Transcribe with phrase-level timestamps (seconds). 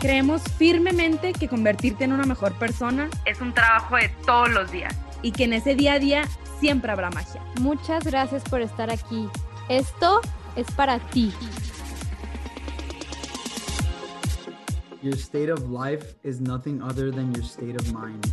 [0.00, 4.94] Creemos firmemente que convertirte en una mejor persona es un trabajo de todos los días
[5.22, 6.22] y que en ese día a día
[6.60, 7.42] siempre habrá magia.
[7.60, 9.28] Muchas gracias por estar aquí.
[9.68, 10.20] Esto
[10.54, 11.32] es para ti.
[15.02, 18.24] Your state of life is nothing other than your state of mind.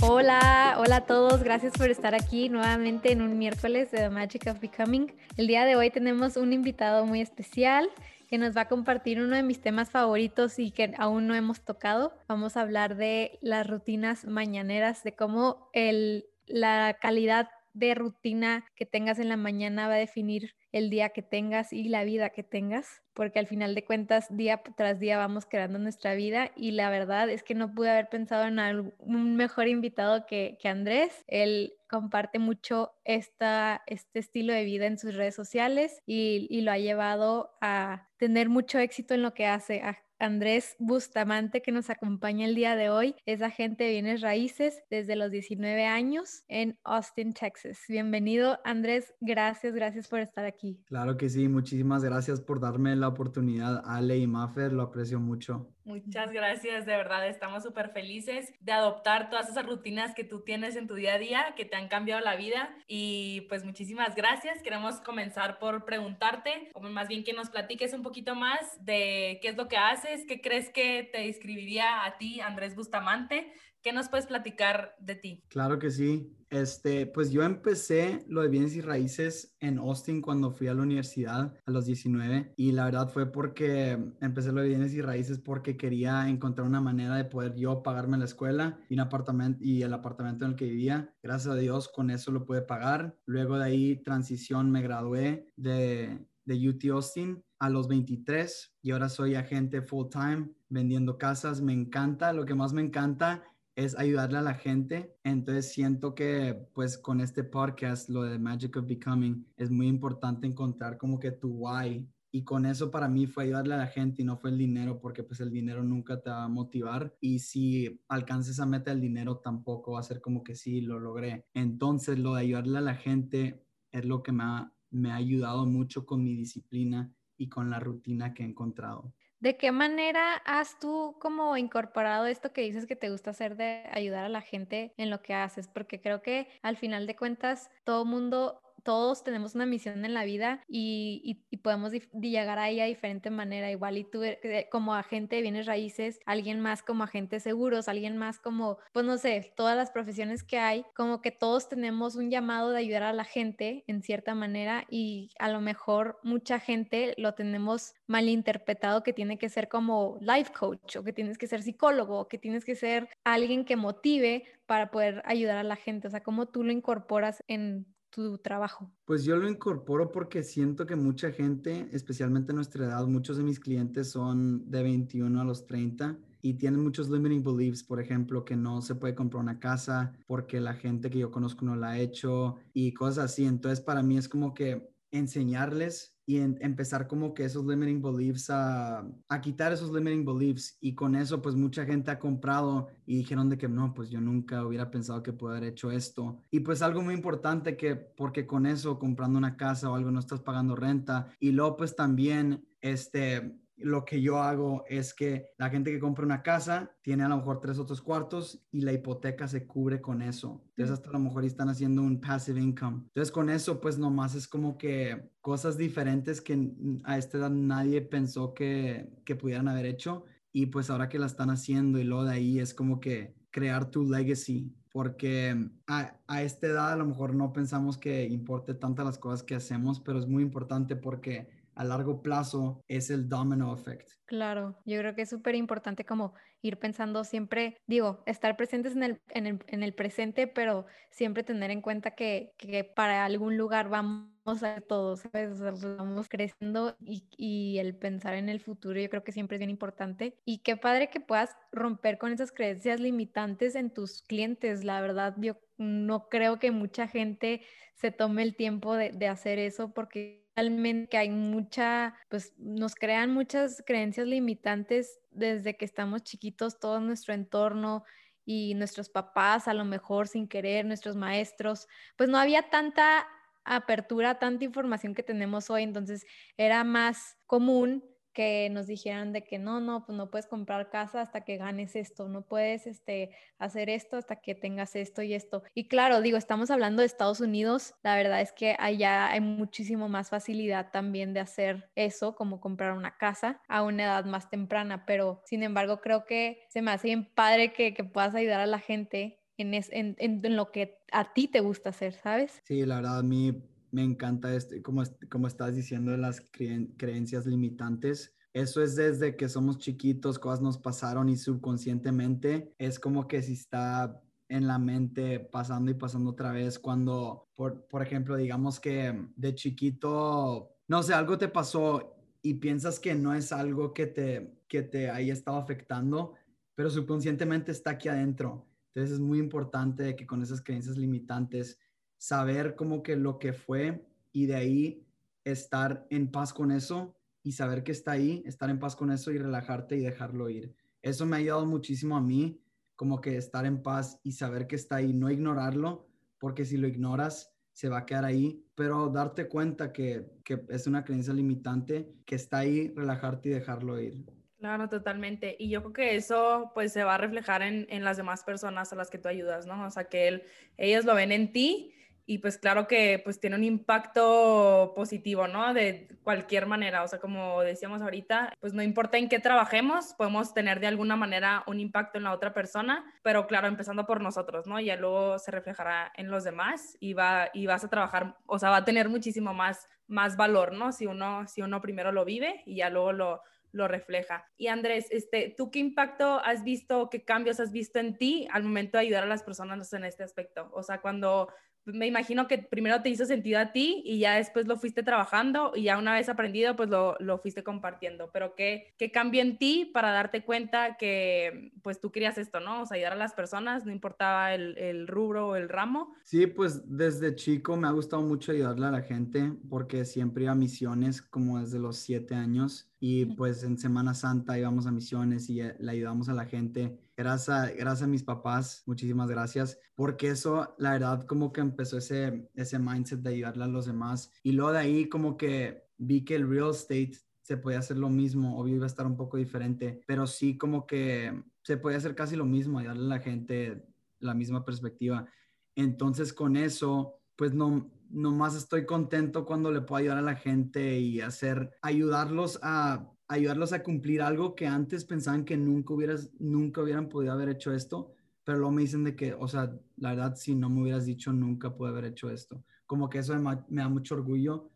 [0.00, 4.46] Hola, hola a todos, gracias por estar aquí nuevamente en un miércoles de The Magic
[4.46, 5.12] of Becoming.
[5.36, 7.90] El día de hoy tenemos un invitado muy especial
[8.28, 11.62] que nos va a compartir uno de mis temas favoritos y que aún no hemos
[11.64, 12.12] tocado.
[12.28, 18.86] Vamos a hablar de las rutinas mañaneras, de cómo el, la calidad de rutina que
[18.86, 22.42] tengas en la mañana va a definir el día que tengas y la vida que
[22.42, 26.90] tengas, porque al final de cuentas día tras día vamos creando nuestra vida y la
[26.90, 31.24] verdad es que no pude haber pensado en un mejor invitado que, que Andrés.
[31.26, 36.70] Él comparte mucho esta, este estilo de vida en sus redes sociales y, y lo
[36.70, 41.90] ha llevado a tener mucho éxito en lo que hace, a Andrés Bustamante, que nos
[41.90, 43.14] acompaña el día de hoy.
[43.26, 47.78] Es agente de bienes raíces desde los 19 años en Austin, Texas.
[47.88, 49.14] Bienvenido, Andrés.
[49.20, 50.80] Gracias, gracias por estar aquí.
[50.86, 55.68] Claro que sí, muchísimas gracias por darme la oportunidad, Ale y Maffer, lo aprecio mucho.
[55.88, 60.76] Muchas gracias, de verdad, estamos súper felices de adoptar todas esas rutinas que tú tienes
[60.76, 62.76] en tu día a día, que te han cambiado la vida.
[62.86, 64.62] Y pues muchísimas gracias.
[64.62, 69.48] Queremos comenzar por preguntarte, o más bien que nos platiques un poquito más de qué
[69.48, 73.50] es lo que haces, qué crees que te describiría a ti, Andrés Bustamante.
[73.82, 75.44] ¿Qué nos puedes platicar de ti?
[75.48, 76.34] Claro que sí.
[76.50, 80.82] Este, pues yo empecé lo de bienes y raíces en Austin cuando fui a la
[80.82, 85.38] universidad a los 19 y la verdad fue porque empecé lo de bienes y raíces
[85.38, 90.50] porque quería encontrar una manera de poder yo pagarme la escuela y el apartamento en
[90.52, 91.14] el que vivía.
[91.22, 93.18] Gracias a Dios con eso lo pude pagar.
[93.26, 99.10] Luego de ahí transición me gradué de de UT Austin a los 23 y ahora
[99.10, 101.60] soy agente full time vendiendo casas.
[101.60, 103.44] Me encanta, lo que más me encanta
[103.78, 105.16] es ayudarle a la gente.
[105.22, 110.48] Entonces siento que pues con este podcast, lo de Magic of Becoming, es muy importante
[110.48, 112.04] encontrar como que tu why.
[112.32, 114.98] Y con eso para mí fue ayudarle a la gente y no fue el dinero,
[115.00, 117.16] porque pues el dinero nunca te va a motivar.
[117.20, 120.98] Y si alcances esa meta del dinero, tampoco va a ser como que sí, lo
[120.98, 121.46] logré.
[121.54, 125.66] Entonces lo de ayudarle a la gente es lo que me ha, me ha ayudado
[125.66, 129.14] mucho con mi disciplina y con la rutina que he encontrado.
[129.40, 133.84] ¿De qué manera has tú como incorporado esto que dices que te gusta hacer de
[133.92, 135.68] ayudar a la gente en lo que haces?
[135.68, 140.24] Porque creo que al final de cuentas todo mundo todos tenemos una misión en la
[140.24, 143.70] vida y, podemos llegar a diferente manera.
[143.70, 148.16] Igual y tú eh, como agente de bienes raíces, alguien más como agente seguros, alguien
[148.16, 152.30] más como, pues no sé, todas las profesiones que hay, como que todos tenemos un
[152.30, 157.12] llamado de ayudar a la gente en cierta manera y a lo mejor mucha gente
[157.18, 161.62] lo tenemos malinterpretado que tiene que ser como life coach o que tienes que ser
[161.62, 166.08] psicólogo o que tienes que ser alguien que motive para poder ayudar a la gente.
[166.08, 168.90] O sea, cómo tú lo incorporas en tu trabajo?
[169.04, 173.60] Pues yo lo incorporo porque siento que mucha gente, especialmente nuestra edad, muchos de mis
[173.60, 178.56] clientes son de 21 a los 30 y tienen muchos limiting beliefs, por ejemplo, que
[178.56, 181.98] no se puede comprar una casa porque la gente que yo conozco no la ha
[181.98, 183.44] hecho y cosas así.
[183.44, 189.02] Entonces, para mí es como que enseñarles y empezar como que esos limiting beliefs a,
[189.30, 190.76] a, quitar esos limiting beliefs.
[190.78, 194.20] Y con eso pues mucha gente ha comprado y dijeron de que no, pues yo
[194.20, 196.44] nunca hubiera pensado que puedo haber hecho esto.
[196.50, 200.20] Y pues algo muy importante que porque con eso comprando una casa o algo no
[200.20, 201.32] estás pagando renta.
[201.40, 206.24] Y luego pues también este lo que yo hago es que la gente que compra
[206.24, 210.22] una casa tiene a lo mejor tres otros cuartos y la hipoteca se cubre con
[210.22, 210.62] eso.
[210.70, 213.04] Entonces hasta a lo mejor están haciendo un passive income.
[213.08, 216.72] Entonces con eso pues nomás es como que cosas diferentes que
[217.04, 221.26] a esta edad nadie pensó que, que pudieran haber hecho y pues ahora que la
[221.26, 226.42] están haciendo y luego de ahí es como que crear tu legacy porque a, a,
[226.42, 230.18] esta edad a lo mejor no pensamos que importe tantas las cosas que hacemos, pero
[230.18, 231.48] es muy importante porque
[231.78, 234.10] a largo plazo es el domino effect.
[234.26, 239.04] Claro, yo creo que es súper importante como ir pensando siempre, digo, estar presentes en
[239.04, 243.56] el, en el, en el presente, pero siempre tener en cuenta que, que para algún
[243.56, 245.60] lugar vamos a todos, ¿sabes?
[245.60, 249.70] vamos creciendo y, y, el pensar en el futuro yo creo que siempre es bien
[249.70, 250.36] importante.
[250.44, 254.82] Y qué padre que puedas romper con esas creencias limitantes en tus clientes.
[254.82, 257.62] La verdad, yo no creo que mucha gente
[257.94, 263.32] se tome el tiempo de, de hacer eso porque realmente hay mucha, pues nos crean
[263.32, 268.02] muchas creencias limitantes desde que estamos chiquitos, todo nuestro entorno
[268.44, 273.28] y nuestros papás, a lo mejor sin querer, nuestros maestros, pues no había tanta
[273.64, 276.26] apertura, tanta información que tenemos hoy, entonces
[276.56, 278.02] era más común
[278.38, 281.96] que nos dijeran de que no, no, pues no puedes comprar casa hasta que ganes
[281.96, 285.64] esto, no puedes este, hacer esto hasta que tengas esto y esto.
[285.74, 290.08] Y claro, digo, estamos hablando de Estados Unidos, la verdad es que allá hay muchísimo
[290.08, 295.04] más facilidad también de hacer eso, como comprar una casa a una edad más temprana,
[295.04, 298.66] pero sin embargo creo que se me hace bien padre que, que puedas ayudar a
[298.66, 302.62] la gente en, en, en, lo que a ti te gusta hacer, ¿sabes?
[302.62, 303.52] Sí, la verdad a mí
[303.90, 308.34] me encanta este, como, como estás diciendo de las creencias limitantes.
[308.52, 313.52] Eso es desde que somos chiquitos, cosas nos pasaron y subconscientemente es como que si
[313.52, 319.28] está en la mente pasando y pasando otra vez cuando, por, por ejemplo, digamos que
[319.36, 324.58] de chiquito, no sé, algo te pasó y piensas que no es algo que te,
[324.66, 326.34] que te haya estado afectando,
[326.74, 328.66] pero subconscientemente está aquí adentro.
[328.94, 331.78] Entonces es muy importante que con esas creencias limitantes
[332.18, 335.06] saber como que lo que fue y de ahí
[335.44, 339.30] estar en paz con eso y saber que está ahí, estar en paz con eso
[339.30, 340.74] y relajarte y dejarlo ir.
[341.00, 342.60] Eso me ha ayudado muchísimo a mí,
[342.96, 346.88] como que estar en paz y saber que está ahí, no ignorarlo, porque si lo
[346.88, 352.12] ignoras, se va a quedar ahí, pero darte cuenta que, que es una creencia limitante,
[352.26, 354.24] que está ahí, relajarte y dejarlo ir.
[354.58, 355.54] Claro, totalmente.
[355.60, 358.92] Y yo creo que eso pues se va a reflejar en, en, las demás personas
[358.92, 359.86] a las que tú ayudas, ¿no?
[359.86, 360.42] O sea, que él,
[360.76, 361.94] ellos lo ven en ti
[362.30, 365.72] y pues claro que pues tiene un impacto positivo, ¿no?
[365.72, 370.52] De cualquier manera, o sea, como decíamos ahorita, pues no importa en qué trabajemos, podemos
[370.52, 374.66] tener de alguna manera un impacto en la otra persona, pero claro, empezando por nosotros,
[374.66, 374.78] ¿no?
[374.78, 378.68] Ya luego se reflejará en los demás y, va, y vas a trabajar, o sea,
[378.68, 380.92] va a tener muchísimo más, más valor, ¿no?
[380.92, 383.42] Si uno, si uno primero lo vive y ya luego lo,
[383.72, 384.46] lo refleja.
[384.56, 388.64] Y Andrés, este, ¿tú qué impacto has visto, qué cambios has visto en ti al
[388.64, 390.68] momento de ayudar a las personas en este aspecto?
[390.72, 391.48] O sea, cuando
[391.92, 395.72] me imagino que primero te hizo sentido a ti y ya después lo fuiste trabajando
[395.74, 398.30] y ya una vez aprendido, pues lo, lo fuiste compartiendo.
[398.32, 402.82] Pero ¿qué, ¿qué cambió en ti para darte cuenta que pues tú querías esto, ¿no?
[402.82, 406.14] O sea, ayudar a las personas, no importaba el, el rubro o el ramo.
[406.24, 410.52] Sí, pues desde chico me ha gustado mucho ayudarle a la gente porque siempre iba
[410.52, 415.48] a misiones como desde los siete años y pues en Semana Santa íbamos a misiones
[415.50, 416.98] y eh, le ayudamos a la gente.
[417.18, 422.48] Gracias gracias a mis papás, muchísimas gracias, porque eso, la verdad, como que empezó ese,
[422.54, 424.30] ese mindset de ayudarle a los demás.
[424.44, 428.08] Y luego de ahí como que vi que el real estate se podía hacer lo
[428.08, 432.14] mismo, obvio iba a estar un poco diferente, pero sí como que se podía hacer
[432.14, 433.84] casi lo mismo, ayudarle a la gente
[434.20, 435.26] la misma perspectiva.
[435.74, 440.98] Entonces con eso, pues no, nomás estoy contento cuando le puedo ayudar a la gente
[440.98, 446.82] y hacer, ayudarlos a, ayudarlos a cumplir algo que antes pensaban que nunca hubieras, nunca
[446.82, 448.12] hubieran podido haber hecho esto,
[448.44, 451.32] pero luego me dicen de que, o sea, la verdad, si no me hubieras dicho,
[451.32, 452.64] nunca pude haber hecho esto.
[452.86, 454.70] Como que eso me, me da mucho orgullo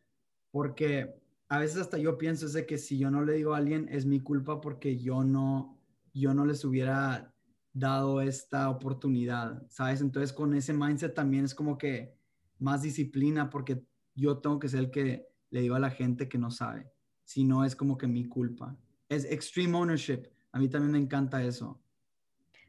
[0.50, 1.14] porque
[1.48, 3.88] a veces hasta yo pienso es de que si yo no le digo a alguien
[3.90, 5.78] es mi culpa porque yo no,
[6.12, 7.34] yo no les hubiera
[7.72, 10.02] dado esta oportunidad, ¿sabes?
[10.02, 12.14] Entonces con ese mindset también es como que
[12.62, 16.38] más disciplina porque yo tengo que ser el que le digo a la gente que
[16.38, 16.90] no sabe.
[17.24, 18.76] Si no, es como que mi culpa.
[19.08, 20.28] Es extreme ownership.
[20.52, 21.80] A mí también me encanta eso.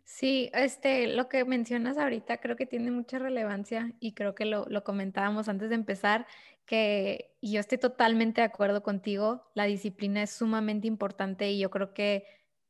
[0.06, 4.66] Sí, este, lo que mencionas ahorita creo que tiene mucha relevancia y creo que lo,
[4.68, 6.28] lo comentábamos antes de empezar,
[6.66, 11.94] que yo estoy totalmente de acuerdo contigo, la disciplina es sumamente importante y yo creo
[11.94, 12.26] que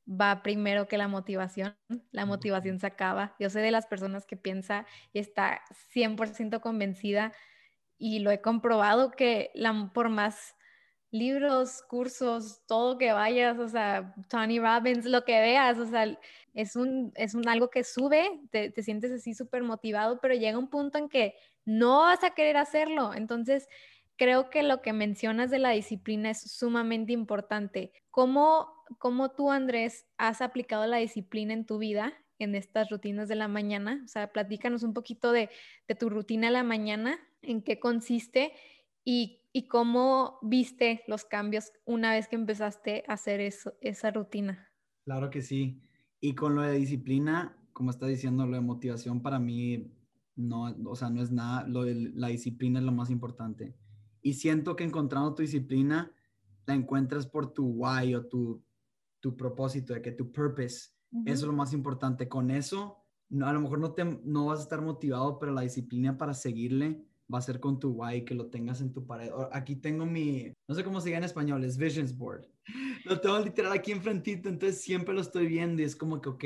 [0.08, 1.76] va primero que la motivación.
[2.12, 3.36] La motivación se acaba.
[3.40, 5.62] Yo soy de las personas que piensa y está
[5.94, 7.32] 100% convencida
[7.98, 10.56] y lo he comprobado que la, por más
[11.12, 16.08] libros, cursos, todo que vayas, o sea, Tony Robbins, lo que veas, o sea,
[16.56, 20.58] es un, es un algo que sube, te, te sientes así súper motivado, pero llega
[20.58, 23.14] un punto en que no vas a querer hacerlo.
[23.14, 23.70] Entonces,
[24.18, 27.92] creo que lo que mencionas de la disciplina es sumamente importante.
[28.10, 33.36] ¿Cómo cómo tú, Andrés, has aplicado la disciplina en tu vida, en estas rutinas de
[33.36, 34.02] la mañana.
[34.06, 35.50] O sea, platícanos un poquito de,
[36.00, 38.54] tu rutina de la mañana, en qué consiste
[39.04, 44.72] y, y cómo viste los cambios una vez que empezaste a hacer eso, esa rutina.
[45.06, 45.82] Claro que sí.
[46.20, 49.92] Y con lo de disciplina, como está diciendo, lo de motivación para mí
[50.36, 53.76] no, o sea, no es nada, lo de la disciplina es lo más importante.
[54.22, 56.12] Y siento que encontrando tu disciplina,
[56.66, 58.64] la encuentras por tu why o tu,
[59.24, 60.90] tu propósito, de que tu purpose,
[61.26, 62.28] eso es lo más importante.
[62.28, 62.98] Con eso,
[63.30, 66.34] no, a lo mejor no, te, no vas a estar motivado, pero la disciplina para
[66.34, 69.32] seguirle va a ser con tu why, que lo tengas en tu pared.
[69.54, 72.50] Aquí tengo mi, no sé cómo se diga en español, es Visions Board.
[73.06, 76.44] Lo tengo literal aquí enfrentito, entonces siempre lo estoy viendo y es como que, ok,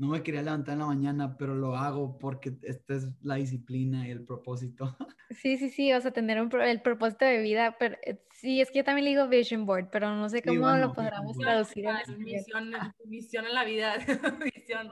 [0.00, 4.08] no me quería levantar en la mañana, pero lo hago porque esta es la disciplina
[4.08, 4.96] y el propósito.
[5.30, 8.68] Sí, sí, sí, o sea, tener un, el propósito de vida, pero eh, sí, es
[8.72, 11.84] que yo también le digo vision board, pero no sé cómo lo podríamos traducir.
[11.86, 12.72] En misión,
[13.04, 13.94] misión en la vida,
[14.44, 14.90] misión,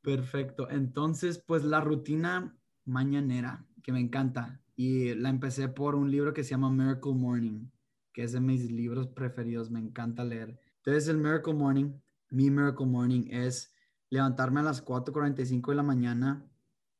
[0.00, 6.32] Perfecto, entonces, pues la rutina mañanera, que me encanta, y la empecé por un libro
[6.32, 7.68] que se llama Miracle Morning,
[8.12, 10.60] que es de mis libros preferidos, me encanta leer.
[10.76, 11.98] Entonces, el Miracle Morning,
[12.30, 13.74] mi Miracle Morning es
[14.10, 16.50] levantarme a las 4.45 de la mañana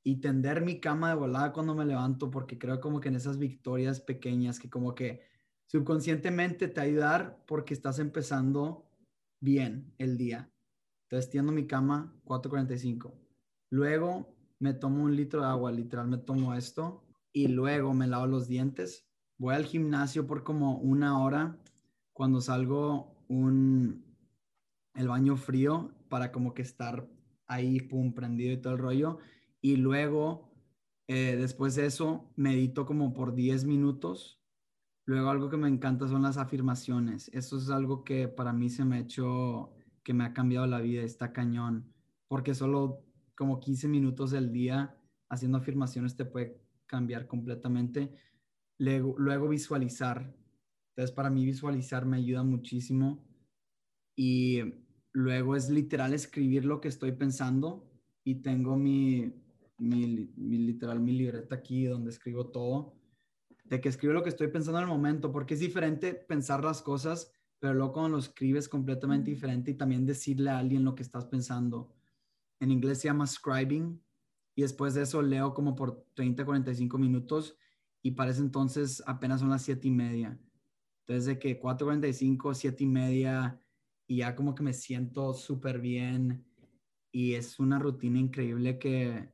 [0.02, 3.38] y tender mi cama de volada cuando me levanto, porque creo como que en esas
[3.38, 5.22] victorias pequeñas que como que
[5.66, 8.86] subconscientemente te ayudar porque estás empezando
[9.40, 10.50] bien el día.
[11.04, 13.12] Entonces tiendo mi cama 4.45.
[13.70, 18.26] Luego me tomo un litro de agua, literal me tomo esto y luego me lavo
[18.26, 19.06] los dientes.
[19.36, 21.58] Voy al gimnasio por como una hora.
[22.12, 24.04] Cuando salgo un,
[24.94, 27.08] el baño frío para como que estar
[27.46, 29.18] ahí, pum, prendido y todo el rollo.
[29.60, 30.52] Y luego,
[31.08, 34.40] eh, después de eso, medito como por 10 minutos.
[35.06, 37.30] Luego algo que me encanta son las afirmaciones.
[37.32, 39.72] Eso es algo que para mí se me ha hecho,
[40.04, 41.92] que me ha cambiado la vida, está cañón.
[42.28, 44.94] Porque solo como 15 minutos del día
[45.30, 48.14] haciendo afirmaciones te puede cambiar completamente.
[48.78, 50.34] Luego, luego visualizar.
[50.90, 53.24] Entonces, para mí visualizar me ayuda muchísimo.
[54.16, 54.60] Y
[55.12, 57.88] Luego es literal escribir lo que estoy pensando
[58.24, 59.32] y tengo mi,
[59.78, 62.94] mi, literal, mi libreta aquí donde escribo todo.
[63.64, 66.82] De que escribo lo que estoy pensando en el momento, porque es diferente pensar las
[66.82, 71.02] cosas, pero luego cuando lo escribes completamente diferente y también decirle a alguien lo que
[71.02, 71.94] estás pensando.
[72.60, 74.00] En inglés se llama scribing
[74.54, 77.56] y después de eso leo como por 30, 45 minutos
[78.02, 80.38] y para ese entonces apenas son las 7 y media.
[81.00, 83.60] Entonces de que 4.45, 7 y media,
[84.08, 86.44] y ya como que me siento súper bien
[87.12, 89.28] y es una rutina increíble que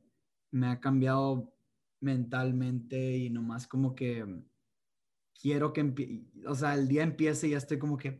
[0.51, 1.57] me ha cambiado
[2.01, 4.25] mentalmente y nomás como que
[5.41, 8.19] quiero que, o sea, el día empiece y ya estoy como que,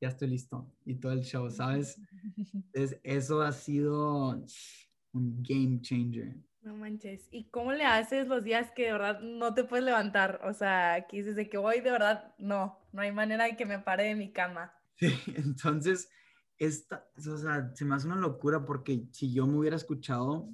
[0.00, 1.98] ya estoy listo y todo el show, ¿sabes?
[2.72, 4.44] Es, eso ha sido
[5.12, 6.36] un game changer.
[6.62, 7.28] No manches.
[7.30, 10.40] ¿Y cómo le haces los días que de verdad no te puedes levantar?
[10.44, 13.78] O sea, aquí desde que voy de verdad, no, no hay manera de que me
[13.78, 14.72] pare de mi cama.
[14.96, 16.08] Sí, entonces,
[16.58, 20.48] esta, o sea, se me hace una locura porque si yo me hubiera escuchado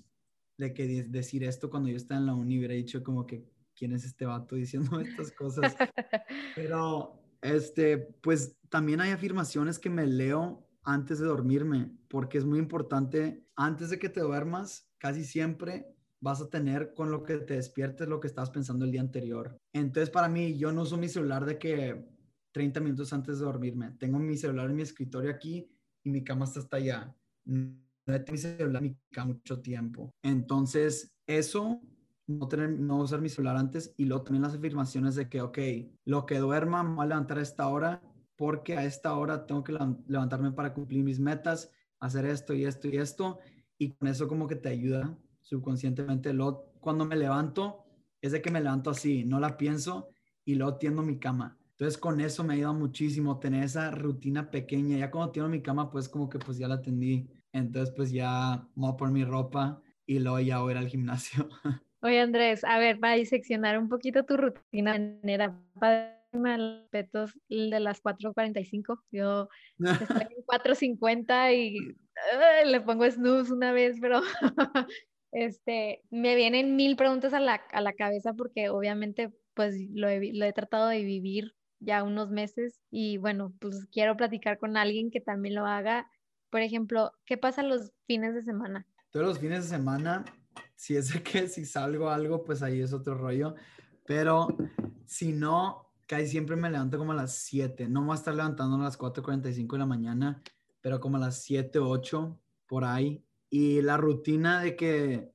[0.56, 3.44] de que decir esto cuando yo estaba en la uni, hubiera dicho como que,
[3.75, 5.75] ¿quién es este vato diciendo estas cosas?
[6.54, 12.59] Pero, este, pues también hay afirmaciones que me leo antes de dormirme, porque es muy
[12.59, 17.54] importante, antes de que te duermas, casi siempre vas a tener con lo que te
[17.54, 19.56] despiertes lo que estabas pensando el día anterior.
[19.73, 22.06] Entonces, para mí, yo no uso mi celular de que
[22.52, 23.92] 30 minutos antes de dormirme.
[23.92, 25.71] Tengo mi celular en mi escritorio aquí
[26.02, 27.14] y mi cama está hasta allá.
[27.45, 27.76] No
[28.07, 30.14] tengo mi celular en mi cama mucho tiempo.
[30.23, 31.80] Entonces, eso,
[32.26, 35.59] no, tener, no usar mi celular antes y luego también las afirmaciones de que, ok,
[36.04, 38.02] lo que duerma me voy a levantar a esta hora
[38.37, 39.76] porque a esta hora tengo que
[40.07, 43.38] levantarme para cumplir mis metas, hacer esto y esto y esto.
[43.78, 46.33] Y con eso como que te ayuda subconscientemente.
[46.33, 47.85] Luego, cuando me levanto,
[48.21, 50.09] es de que me levanto así, no la pienso
[50.45, 54.50] y luego tiendo mi cama entonces con eso me ha ayudado muchísimo tener esa rutina
[54.50, 54.99] pequeña.
[54.99, 57.26] Ya cuando tengo mi cama, pues como que pues ya la atendí.
[57.54, 60.88] Entonces pues ya voy a poner mi ropa y luego ya voy a ir al
[60.88, 61.49] gimnasio.
[62.02, 65.58] Oye Andrés, a ver, para diseccionar un poquito tu rutina manera
[66.32, 69.00] respetos de las 4.45.
[69.10, 71.78] Yo estoy en 4.50 y
[72.66, 74.20] le pongo snooze una vez, pero
[75.32, 80.34] este, me vienen mil preguntas a la, a la cabeza porque obviamente pues lo he,
[80.34, 85.10] lo he tratado de vivir ya unos meses y bueno, pues quiero platicar con alguien
[85.10, 86.10] que también lo haga.
[86.50, 88.87] Por ejemplo, ¿qué pasa los fines de semana?
[89.10, 90.25] Todos los fines de semana,
[90.76, 93.54] si es de que si salgo algo, pues ahí es otro rollo,
[94.06, 94.56] pero
[95.06, 98.76] si no, casi siempre me levanto como a las 7, no voy a estar levantando
[98.76, 100.42] a las 4.45 de la mañana,
[100.80, 103.25] pero como a las 7, 8, por ahí.
[103.49, 105.32] Y la rutina de que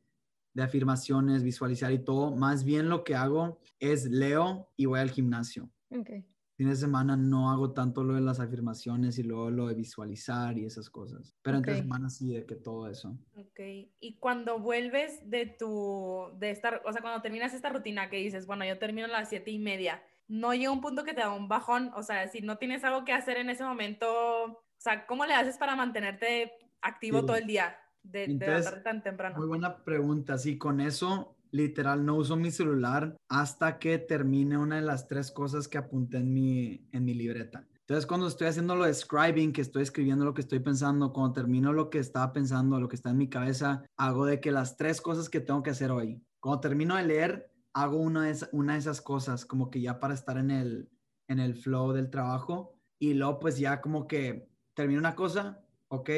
[0.56, 2.36] de afirmaciones, visualizar y todo.
[2.36, 5.70] Más bien lo que hago es leo y voy al gimnasio.
[5.90, 6.25] Okay.
[6.58, 10.58] Fin de semana no hago tanto lo de las afirmaciones y luego lo de visualizar
[10.58, 11.36] y esas cosas.
[11.42, 11.80] Pero entre Ok.
[11.82, 13.18] semana sí, de que todo eso.
[13.38, 13.60] Ok,
[14.00, 18.46] y cuando vuelves de tu, de estar, o sea, cuando terminas esta rutina que dices,
[18.48, 21.32] bueno, yo termino a las siete y media, no llega un punto que te da
[21.34, 24.08] un bajón, o sea, si no tienes algo que hacer en ese momento,
[24.46, 27.26] o sea, ¿cómo le haces para mantenerte activo Sí.
[27.26, 29.38] todo el día de, Entonces, tan temprano?
[29.38, 30.38] Muy buena pregunta.
[30.38, 35.32] Sí, con eso, literal, no uso mi celular hasta que termine una de las tres
[35.32, 37.68] cosas que apunté en mi, en mi libreta.
[37.80, 41.34] Entonces, cuando estoy haciendo lo de scribing, que estoy escribiendo lo que estoy pensando, cuando
[41.34, 44.76] termino lo que estaba pensando, lo que está en mi cabeza, hago de que las
[44.76, 46.22] tres cosas que tengo que hacer hoy.
[46.40, 50.00] Cuando termino de leer, hago una de, esa- una de esas cosas, como que ya
[50.00, 50.90] para estar en el,
[51.28, 52.74] en el flow del trabajo.
[53.00, 56.10] Y luego, pues ya como que termino una cosa, ok,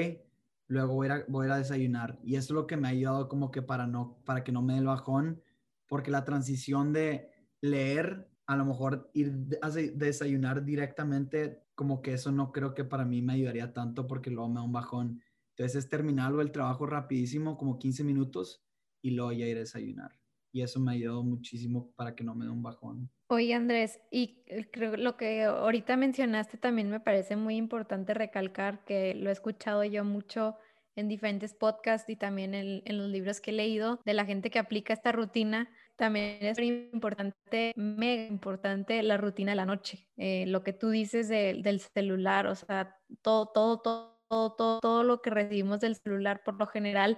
[0.67, 2.19] luego voy a, voy a desayunar.
[2.23, 4.61] Y eso es lo que me ha ayudado como que para, no, para que no
[4.61, 5.41] me dé el bajón,
[5.87, 7.29] porque la transición de
[7.61, 12.83] leer, a lo mejor ir a de- desayunar directamente, como que eso no creo que
[12.83, 15.21] para mí me ayudaría tanto porque luego me da un bajón.
[15.55, 18.63] Entonces es terminarlo el trabajo rapidísimo, como 15 minutos,
[19.01, 20.11] y luego ya ir a desayunar.
[20.51, 23.09] Y eso me ayudado muchísimo para que no me dé un bajón.
[23.29, 28.85] Oye, Andrés, y eh, creo lo que ahorita mencionaste también me parece muy importante recalcar
[28.85, 30.55] que lo he escuchado yo mucho
[30.95, 34.49] en diferentes podcasts y también en, en los libros que he leído de la gente
[34.49, 35.69] que aplica esta rutina.
[35.95, 40.07] También es muy importante, mega importante la rutina de la noche.
[40.15, 44.79] Eh, lo que tú dices de- del celular, o sea, todo, todo, todo, todo, todo,
[44.79, 47.17] todo lo que recibimos del celular por lo general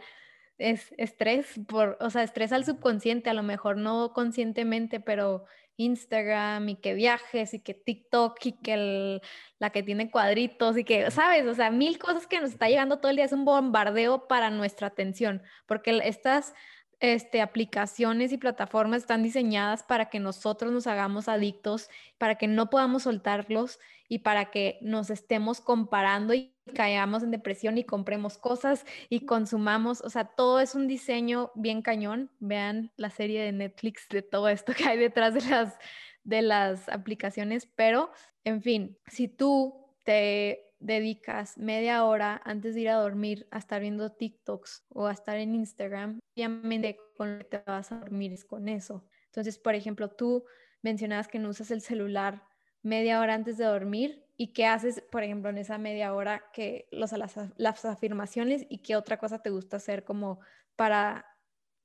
[0.60, 5.46] es estrés, por, o sea, estrés al subconsciente, a lo mejor no conscientemente, pero
[5.78, 9.22] Instagram y que viajes y que TikTok y que el-
[9.60, 11.46] la que tiene cuadritos y que, ¿sabes?
[11.48, 14.50] O sea, mil cosas que nos está llegando todo el día, es un bombardeo para
[14.50, 16.54] nuestra atención, porque estas
[17.00, 22.70] este, aplicaciones y plataformas están diseñadas para que nosotros nos hagamos adictos, para que no
[22.70, 23.80] podamos soltarlos
[24.10, 30.02] y para que nos estemos comparando y caigamos en depresión y compremos cosas y consumamos,
[30.02, 32.32] o sea, todo es un diseño bien cañón.
[32.40, 35.78] Vean la serie de Netflix de todo esto que hay detrás de las,
[36.24, 38.12] de las aplicaciones, pero
[38.44, 43.82] en fin, si tú te dedicas media hora antes de ir a dormir a estar
[43.82, 48.32] viendo TikToks o a estar en Instagram, obviamente con lo que te vas a dormir
[48.32, 49.06] es con eso.
[49.26, 50.46] Entonces, por ejemplo, tú
[50.82, 52.44] mencionabas que no usas el celular
[52.82, 56.88] media hora antes de dormir y qué haces, por ejemplo, en esa media hora que
[56.92, 60.40] los, las, las afirmaciones y qué otra cosa te gusta hacer como
[60.78, 61.26] para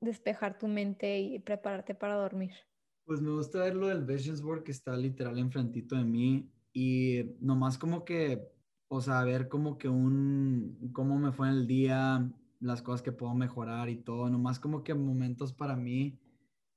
[0.00, 2.52] despejar tu mente y prepararte para dormir.
[3.04, 7.36] Pues me gusta ver lo del Visions Board que está literal enfrentito de mí y
[7.40, 8.53] nomás como que,
[8.96, 12.30] o sea, ver como que un, cómo me fue en el día,
[12.60, 16.20] las cosas que puedo mejorar y todo, nomás como que momentos para mí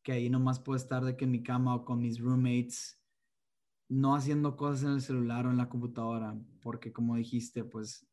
[0.03, 3.03] que ahí nomás puedo estar de que en mi cama o con mis roommates,
[3.89, 8.07] no haciendo cosas en el celular o en la computadora, porque como dijiste, pues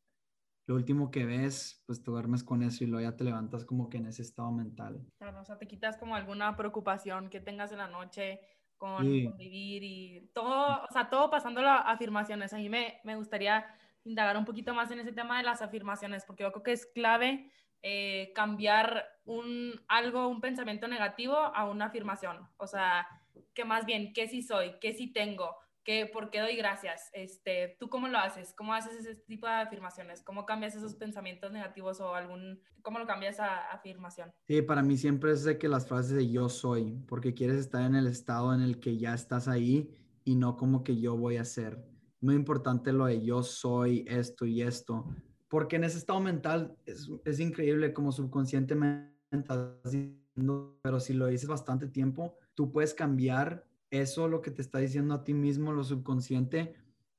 [0.67, 3.87] lo último que ves, pues te duermes con eso y luego ya te levantas como
[3.89, 5.05] que en ese estado mental.
[5.19, 8.41] Claro, o sea, te quitas como alguna preocupación que tengas en la noche
[8.77, 9.23] con, Sí.
[9.23, 12.53] con vivir y todo, o sea, todo pasando las afirmaciones.
[12.53, 13.65] A mí me, me gustaría
[14.05, 16.85] indagar un poquito más en ese tema de las afirmaciones, porque yo creo que es
[16.85, 22.47] clave eh, cambiar un, algo, un pensamiento negativo a una afirmación.
[22.57, 23.07] O sea,
[23.53, 24.75] que más bien, ¿qué sí soy?
[24.79, 25.55] ¿Qué sí tengo?
[25.83, 27.11] ¿Qué, ¿Por qué doy gracias?
[27.13, 28.55] Este, ¿Tú cómo lo haces?
[28.57, 30.23] ¿Cómo haces ese tipo de afirmaciones?
[30.23, 34.33] ¿Cómo cambias esos pensamientos negativos o algún, cómo lo cambias a afirmación?
[34.47, 37.83] Sí, para mí siempre es de que las frases de yo soy, porque quieres estar
[37.83, 39.91] en el estado en el que ya estás ahí
[40.23, 41.94] y no como que yo voy a ser.
[42.25, 45.05] Muy importante lo de yo soy esto y esto,
[45.47, 51.27] porque en ese estado mental es, es increíble como subconscientemente estás diciendo, pero si lo
[51.27, 55.71] dices bastante tiempo, tú puedes cambiar eso, lo que te está diciendo a ti mismo,
[55.71, 56.73] lo subconsciente,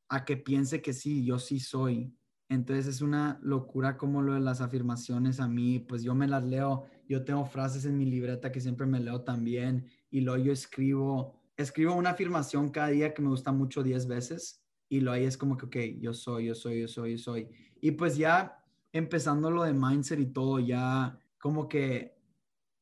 [0.09, 2.13] a que piense que sí, yo sí soy.
[2.49, 6.43] Entonces es una locura como lo de las afirmaciones a mí, pues yo me las
[6.43, 10.53] leo, yo tengo frases en mi libreta que siempre me leo también y luego yo
[10.53, 15.25] escribo, escribo una afirmación cada día que me gusta mucho 10 veces y lo ahí
[15.25, 17.49] es como que, ok, yo soy, yo soy, yo soy, yo soy.
[17.81, 22.17] Y pues ya empezando lo de mindset y todo, ya como que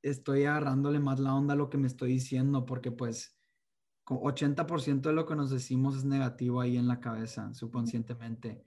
[0.02, 3.36] estoy agarrándole más la onda a lo que me estoy diciendo porque pues
[4.06, 8.62] 80% de lo que nos decimos es negativo ahí en la cabeza, subconscientemente.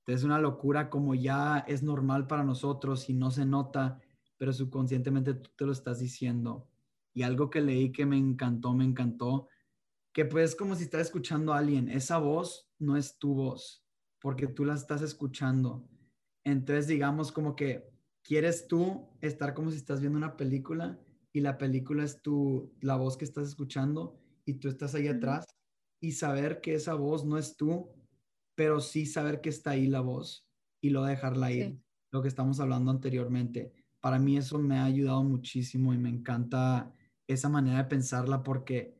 [0.00, 4.00] Entonces es una locura como ya es normal para nosotros y no se nota,
[4.38, 6.66] pero subconscientemente tú te lo estás diciendo.
[7.12, 9.48] Y algo que leí que me encantó, me encantó,
[10.12, 13.84] que pues como si estás escuchando a alguien, esa voz no es tu voz,
[14.20, 15.88] porque tú la estás escuchando.
[16.44, 17.88] Entonces digamos como que
[18.22, 20.98] quieres tú estar como si estás viendo una película
[21.32, 25.46] y la película es tu, la voz que estás escuchando y tú estás ahí atrás
[26.00, 27.90] y saber que esa voz no es tú,
[28.54, 30.46] pero sí saber que está ahí la voz
[30.80, 33.72] y lo dejarla ir, lo que estamos hablando anteriormente.
[34.00, 36.92] Para mí eso me ha ayudado muchísimo y me encanta
[37.26, 38.96] esa manera de pensarla porque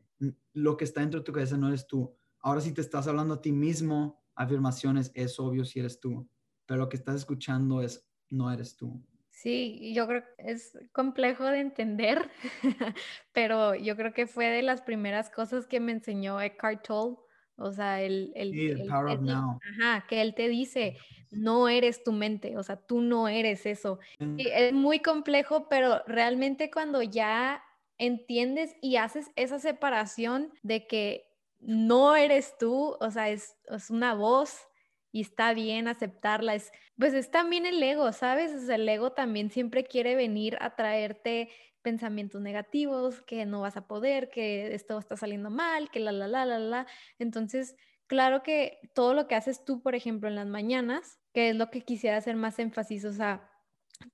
[0.53, 2.15] lo que está dentro de tu cabeza no eres tú.
[2.41, 6.29] Ahora si te estás hablando a ti mismo, afirmaciones, es obvio si eres tú,
[6.67, 9.03] pero lo que estás escuchando es no eres tú.
[9.31, 12.29] Sí, yo creo que es complejo de entender,
[13.33, 17.17] pero yo creo que fue de las primeras cosas que me enseñó Eckhart Tolle,
[17.57, 19.59] o sea, el, el, power of now.
[19.63, 20.97] Ajá, que él te dice,
[21.31, 23.99] no eres tu mente, o sea, tú no eres eso.
[24.37, 27.63] Y es muy complejo, pero realmente cuando ya
[27.97, 31.28] entiendes y haces esa separación de que
[31.61, 34.69] no eres tú, o sea, es, es una voz
[35.13, 36.55] y está bien aceptarla.
[36.55, 38.69] Es, pues es también el ego, ¿sabes?
[38.69, 41.49] el ego también siempre quiere venir a traerte
[41.83, 46.29] pensamientos negativos, que no vas a poder, que esto está saliendo mal, que la, la,
[46.29, 46.87] la, la, la.
[47.19, 51.57] Entonces, claro que todo lo que haces tú, por ejemplo, en las mañanas, que es
[51.57, 53.51] lo que quisiera hacer más énfasis, o sea,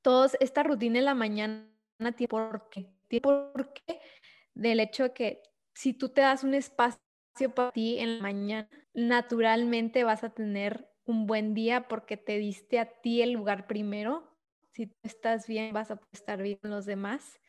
[0.02, 1.66] todos, esta rutina en la mañana
[2.16, 4.00] tiene por qué, tiene por qué
[4.54, 5.42] del hecho de que
[5.74, 7.03] si tú te das un espacio
[7.54, 12.78] para ti en la mañana, naturalmente vas a tener un buen día porque te diste
[12.78, 14.36] a ti el lugar primero.
[14.72, 17.40] Si tú estás bien, vas a estar bien los demás.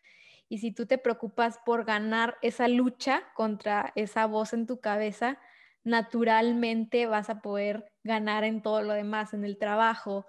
[0.50, 5.40] Y si tú te preocupas por ganar esa lucha contra esa voz en tu cabeza,
[5.84, 10.26] naturalmente vas a poder ganar en todo lo demás, en el trabajo,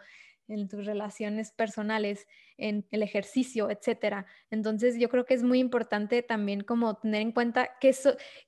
[0.48, 4.26] en tus relaciones personales, en el ejercicio, etcétera.
[4.50, 7.94] Entonces, yo creo que es muy importante también como tener en cuenta qué,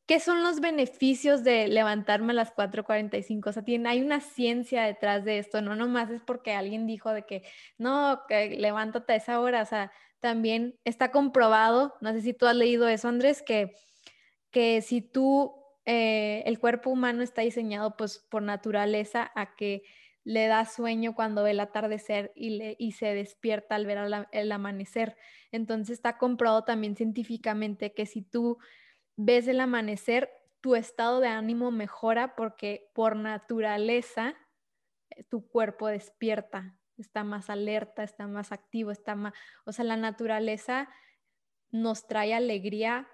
[0.06, 3.50] qué son los beneficios de levantarme a las 4:45.
[3.50, 7.12] O sea, tiene, hay una ciencia detrás de esto, no nomás es porque alguien dijo
[7.12, 7.42] de que
[7.78, 9.62] no, que levántate a esa hora.
[9.62, 13.74] O sea, también está comprobado, no sé si tú has leído eso, Andrés, que,
[14.50, 19.82] que si tú, eh, el cuerpo humano está diseñado pues por naturaleza a que
[20.28, 24.52] le da sueño cuando ve el atardecer y, le, y se despierta al ver el
[24.52, 25.16] amanecer.
[25.52, 28.58] Entonces está comprobado también científicamente que si tú
[29.16, 34.34] ves el amanecer, tu estado de ánimo mejora porque por naturaleza
[35.08, 39.32] eh, tu cuerpo despierta, está más alerta, está más activo, está más,
[39.64, 40.90] o sea, la naturaleza
[41.70, 43.08] nos trae alegría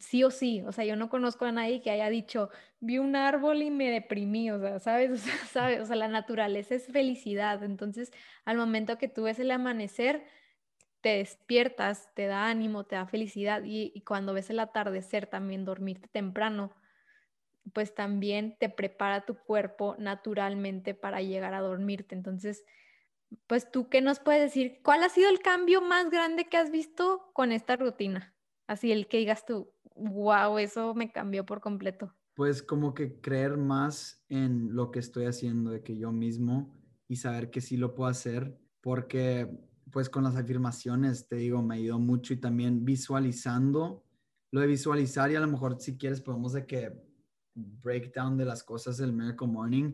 [0.00, 3.16] sí o sí, o sea, yo no conozco a nadie que haya dicho, vi un
[3.16, 5.10] árbol y me deprimí, o sea, ¿sabes?
[5.12, 5.80] O sea, ¿sabes?
[5.80, 8.12] O sea, la naturaleza es felicidad, entonces
[8.44, 10.24] al momento que tú ves el amanecer,
[11.00, 15.64] te despiertas, te da ánimo, te da felicidad y, y cuando ves el atardecer también
[15.64, 16.72] dormirte temprano,
[17.72, 22.64] pues también te prepara tu cuerpo naturalmente para llegar a dormirte, entonces...
[23.46, 24.80] Pues tú, ¿qué nos puedes decir?
[24.82, 28.34] ¿Cuál ha sido el cambio más grande que has visto con esta rutina?
[28.68, 32.14] Así el que digas tú, wow, eso me cambió por completo.
[32.34, 36.76] Pues como que creer más en lo que estoy haciendo, de que yo mismo
[37.08, 39.48] y saber que sí lo puedo hacer, porque
[39.90, 44.04] pues con las afirmaciones, te digo, me ayudó mucho y también visualizando,
[44.50, 46.92] lo de visualizar y a lo mejor si quieres podemos de que
[47.54, 49.92] breakdown de las cosas del Miracle Morning,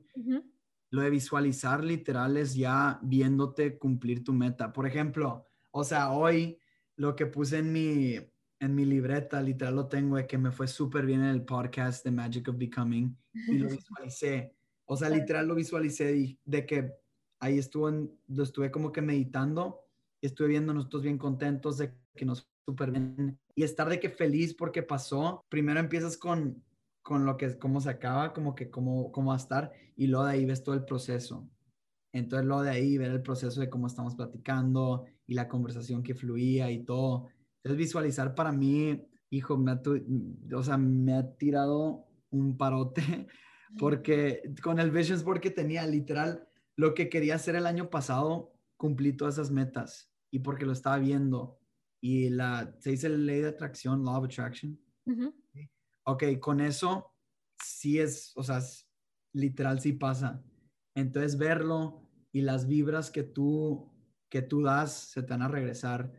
[0.90, 4.72] lo de visualizar literal es ya viéndote cumplir tu meta.
[4.72, 6.60] Por ejemplo, o sea, hoy
[6.96, 8.16] lo que puse en mi,
[8.64, 12.03] en mi libreta, literal lo tengo, de que me fue súper bien en el podcast
[12.03, 14.55] The Magic of Becoming y lo visualicé.
[14.87, 16.92] O sea, literal lo visualicé de, que
[17.40, 19.81] ahí estuvo, lo estuve como que meditando
[20.20, 24.11] y estuve viendo nosotros bien contentos de que nos súper bien y estar de que
[24.11, 25.44] feliz porque pasó.
[25.48, 26.62] Primero empiezas con,
[27.03, 30.27] con lo que, cómo se acaba, como que cómo, cómo va a estar y luego
[30.27, 31.48] de ahí ves todo el proceso.
[32.12, 36.14] Entonces, luego de ahí ver el proceso de cómo estamos platicando y la conversación que
[36.14, 37.29] fluía y todo
[37.64, 39.83] es visualizar para mí, hijo, me ha,
[40.55, 43.27] o sea, me ha tirado un parote
[43.79, 46.46] porque con el Visions Board que tenía, literal,
[46.77, 50.98] lo que quería hacer el año pasado, cumplí todas esas metas y porque lo estaba
[50.98, 51.59] viendo.
[52.00, 54.79] Y la, se dice la ley de atracción, law of attraction.
[56.05, 57.14] Ok, con eso
[57.62, 58.61] sí es, o sea,
[59.33, 60.44] literal sí pasa.
[60.94, 63.90] Entonces verlo y las vibras que tú,
[64.29, 66.12] que tú das se te van a regresar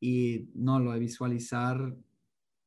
[0.00, 1.94] y no, lo de visualizar,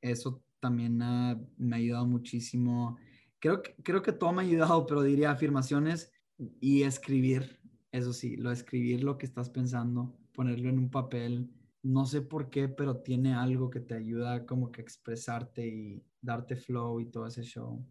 [0.02, 2.98] eso también me ha ayudado muchísimo.
[3.40, 6.12] Creo que, creo que todo me ha ayudado, pero diría afirmaciones
[6.60, 7.60] y escribir.
[7.92, 11.50] Eso sí, lo de escribir lo que estás pensando, ponerlo en un papel.
[11.84, 16.56] No sé por qué, pero tiene algo que te ayuda como que expresarte y darte
[16.56, 17.84] flow y todo ese show.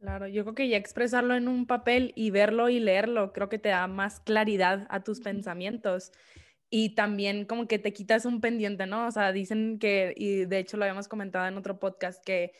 [0.00, 3.58] Claro, yo creo que ya expresarlo en un papel y verlo y leerlo, creo que
[3.58, 6.10] te da más claridad a tus pensamientos.
[6.70, 9.08] Y también como que te quitas un pendiente, ¿no?
[9.08, 12.52] O sea, dicen que, y de hecho lo habíamos comentado en otro podcast, que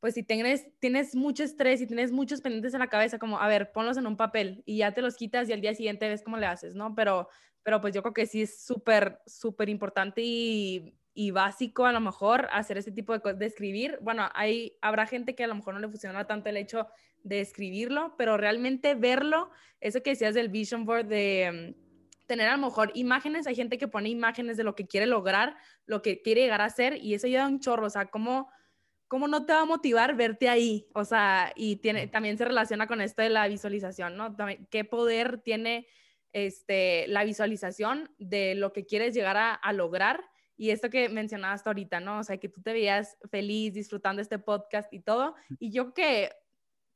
[0.00, 3.48] pues si tienes, tienes mucho estrés y tienes muchos pendientes en la cabeza, como, a
[3.48, 6.22] ver, ponlos en un papel y ya te los quitas y al día siguiente ves
[6.22, 6.94] cómo le haces, ¿no?
[6.94, 7.30] Pero,
[7.62, 12.00] pero pues yo creo que sí es súper, súper importante y, y, básico a lo
[12.00, 13.98] mejor hacer ese tipo de cosas, de escribir.
[14.02, 16.86] Bueno, hay, habrá gente que a lo mejor no le funciona tanto el hecho
[17.22, 19.50] de escribirlo, pero realmente verlo,
[19.80, 21.83] eso que decías del vision board de mm,
[22.26, 25.56] tener a lo mejor imágenes, hay gente que pone imágenes de lo que quiere lograr,
[25.86, 28.48] lo que quiere llegar a ser y eso ayuda un chorro, o sea, cómo
[29.08, 30.88] ¿cómo no te va a motivar verte ahí?
[30.92, 34.36] O sea, y tiene, también se relaciona con esto de la visualización, ¿no?
[34.70, 35.86] ¿Qué poder tiene
[36.32, 40.24] este, la visualización de lo que quieres llegar a, lograr?
[40.56, 42.18] Y esto que mencionabas ahorita, ¿no?
[42.18, 45.36] O sea, que tú te veías feliz disfrutando este podcast y todo.
[45.60, 46.30] Y yo que,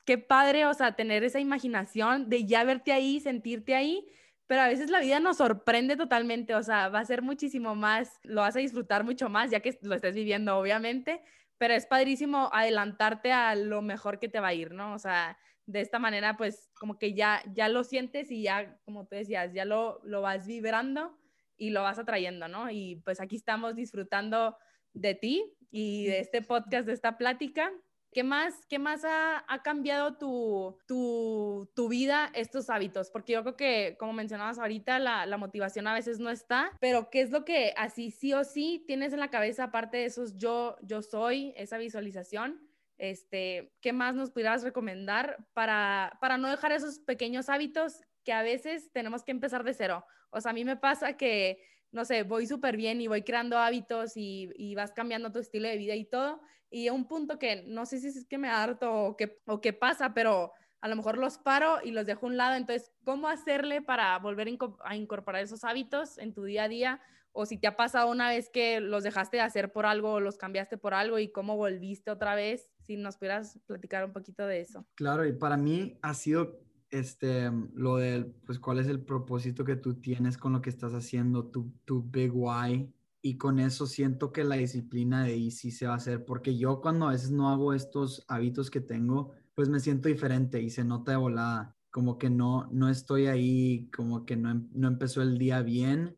[0.05, 4.05] qué padre, o sea, tener esa imaginación de ya verte ahí, sentirte ahí,
[4.49, 8.19] pero a veces la vida nos sorprende totalmente, o sea, va a ser muchísimo más,
[8.25, 11.23] lo vas a disfrutar mucho más, ya que lo estés viviendo, obviamente,
[11.59, 14.95] pero es padrísimo adelantarte a lo mejor que te va a ir, ¿no?
[14.95, 19.07] O sea, de esta manera, pues como que ya, ya lo sientes y ya, como
[19.07, 21.19] tú decías, ya lo, lo vas vibrando
[21.59, 22.71] y lo vas atrayendo, ¿no?
[22.71, 24.57] Y pues aquí estamos disfrutando
[24.95, 27.71] de ti y de este podcast, de esta plática.
[28.13, 33.11] ¿Qué más, qué más ha, cambiado tu, tu, vida estos hábitos?
[33.11, 37.21] Porque yo creo que, como mencionabas ahorita, la, motivación a veces no está, pero ¿qué
[37.21, 40.77] es lo que así sí o sí tienes en la cabeza, aparte de esos yo,
[40.83, 42.67] yo soy, esa visualización?
[42.97, 48.43] Este, ¿Qué más nos pudieras recomendar para, para no dejar esos pequeños hábitos que a
[48.43, 50.05] veces tenemos que empezar de cero?
[50.31, 51.63] O sea, a mí me pasa que
[51.93, 55.77] no sé, voy súper bien y voy creando hábitos y, vas cambiando tu estilo de
[55.77, 59.17] vida y todo, y un punto que no sé si es que me harto o
[59.17, 62.37] qué, o qué pasa, pero a lo mejor los paro y los dejo a un
[62.37, 62.55] lado.
[62.55, 64.49] Entonces, ¿cómo hacerle para volver
[64.85, 67.01] a incorporar esos hábitos en tu día a día?
[67.33, 70.39] O si te ha pasado una vez que los dejaste de hacer por algo los
[70.39, 74.61] cambiaste por algo y cómo volviste otra vez, si nos pudieras platicar un poquito de
[74.61, 74.87] eso.
[74.95, 79.77] Claro, y para mí ha sido este, lo del, pues, cuál es el propósito que
[79.77, 84.33] tú tienes con lo que estás haciendo, tu, tu big why, y con eso siento
[84.33, 87.31] que la disciplina de ahí sí se va a hacer, porque yo cuando a veces
[87.31, 91.77] no hago estos hábitos que tengo, pues me siento diferente y se nota de volada,
[91.91, 96.17] como que no, no estoy ahí, como que no, em, no empezó el día bien,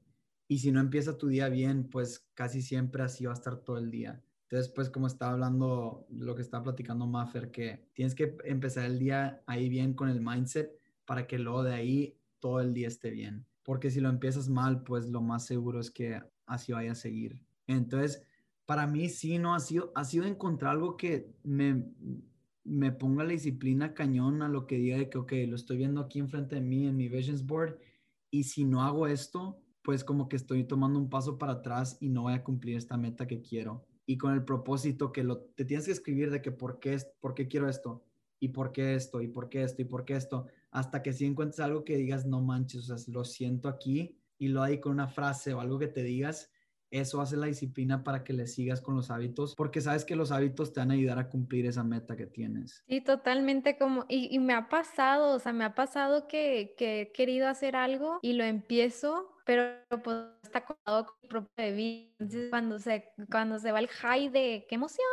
[0.48, 3.78] y si no empieza tu día bien, pues casi siempre así va a estar todo
[3.78, 4.22] el día.
[4.50, 8.98] Entonces, pues como estaba hablando, lo que estaba platicando Maffer, que tienes que empezar el
[8.98, 13.12] día ahí bien con el mindset para que luego de ahí todo el día esté
[13.12, 13.46] bien.
[13.62, 17.40] Porque si lo empiezas mal, pues lo más seguro es que así vaya a seguir.
[17.68, 18.24] Entonces,
[18.66, 21.84] para mí sí, no ha sido, ha sido encontrar algo que me,
[22.64, 26.00] me ponga la disciplina cañón a lo que diga de que, ok, lo estoy viendo
[26.00, 27.78] aquí enfrente de mí en mi Visions Board
[28.32, 32.08] y si no hago esto, pues como que estoy tomando un paso para atrás y
[32.08, 33.86] no voy a cumplir esta meta que quiero.
[34.06, 37.34] Y con el propósito que lo, te tienes que escribir de que por qué, por
[37.34, 38.04] qué quiero esto
[38.40, 41.26] y por qué esto y por qué esto y por qué esto, hasta que si
[41.26, 44.92] encuentres algo que digas, no manches, o sea, lo siento aquí y lo hay con
[44.92, 46.50] una frase o algo que te digas,
[46.90, 50.32] eso hace la disciplina para que le sigas con los hábitos, porque sabes que los
[50.32, 52.82] hábitos te van a ayudar a cumplir esa meta que tienes.
[52.88, 57.48] Sí, totalmente como, y, me ha pasado, o sea, me ha pasado que, he querido
[57.48, 62.08] hacer algo y lo empiezo, pero pues está conectado con mi propio vida.
[62.20, 65.08] Entonces, cuando se, cuando se va el high de qué emoción,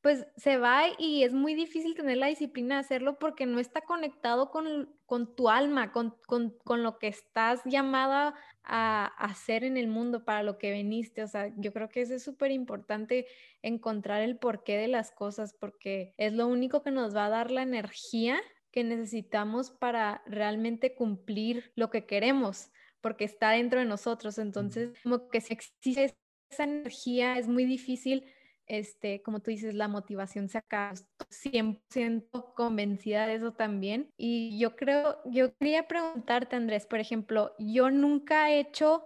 [0.00, 3.82] pues se va y es muy difícil tener la disciplina de hacerlo porque no está
[3.82, 9.76] conectado con, con tu alma, con, con, con, lo que estás llamada a, hacer en
[9.76, 11.22] el mundo, para lo que veniste.
[11.22, 13.28] O sea, yo creo que eso es súper importante
[13.62, 17.52] encontrar el porqué de las cosas porque es lo único que nos va a dar
[17.52, 18.40] la energía
[18.72, 24.38] que necesitamos para realmente cumplir lo que queremos, porque está dentro de nosotros.
[24.38, 26.14] Entonces, como que si existe
[26.50, 28.24] esa energía, es muy difícil
[28.70, 30.92] este, como tú dices, la motivación se acaba.
[30.92, 34.12] Estoy 100% convencida de eso también.
[34.16, 39.04] Y yo creo, yo quería preguntarte, Andrés, por ejemplo, yo nunca he hecho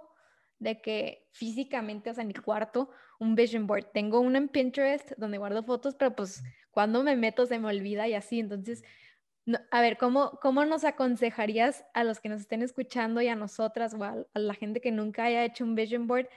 [0.58, 3.86] de que físicamente, o sea, en mi cuarto, un vision board.
[3.94, 8.06] Tengo uno en Pinterest donde guardo fotos, pero pues cuando me meto se me olvida
[8.06, 8.40] y así.
[8.40, 8.84] Entonces,
[9.70, 13.94] a ver, ¿cómo, ¿cómo nos aconsejarías a los que nos estén escuchando y a nosotras
[13.94, 16.28] o a, la gente que nunca haya hecho un vision board?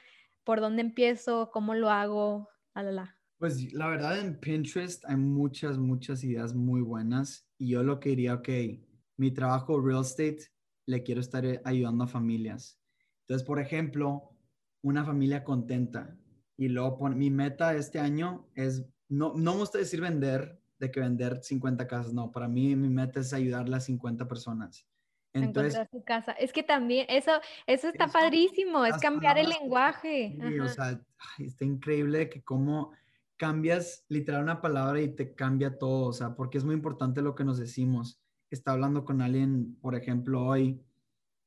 [0.43, 1.49] ¿Por dónde empiezo?
[1.51, 2.49] ¿Cómo lo hago?
[2.73, 3.17] Alala.
[3.37, 8.09] Pues la verdad en Pinterest hay muchas, muchas ideas muy buenas y yo lo que
[8.09, 8.49] diría, ok,
[9.17, 10.39] mi trabajo real estate
[10.85, 12.79] le quiero estar eh, ayudando a familias.
[13.21, 14.31] Entonces, por ejemplo,
[14.81, 16.17] una familia contenta
[16.57, 20.99] y luego mi meta este año es, no, no me gusta decir vender, de que
[20.99, 24.87] vender 50 casas, no, para mí mi meta es ayudarle a 50 personas.
[25.33, 26.31] Entonces, encontrar su casa.
[26.33, 27.31] Es que también, eso,
[27.67, 30.37] eso está Eso, padrísimo, es las cambiar el palabras que- lenguaje.
[30.49, 30.85] sí, o sea,
[31.37, 32.91] ay, está increíble que cómo
[33.35, 37.35] cambias literal una palabra y te cambia todo, o sea, porque es muy importante lo
[37.35, 38.19] que nos decimos.
[38.49, 40.81] Está hablando con alguien, por ejemplo, hoy,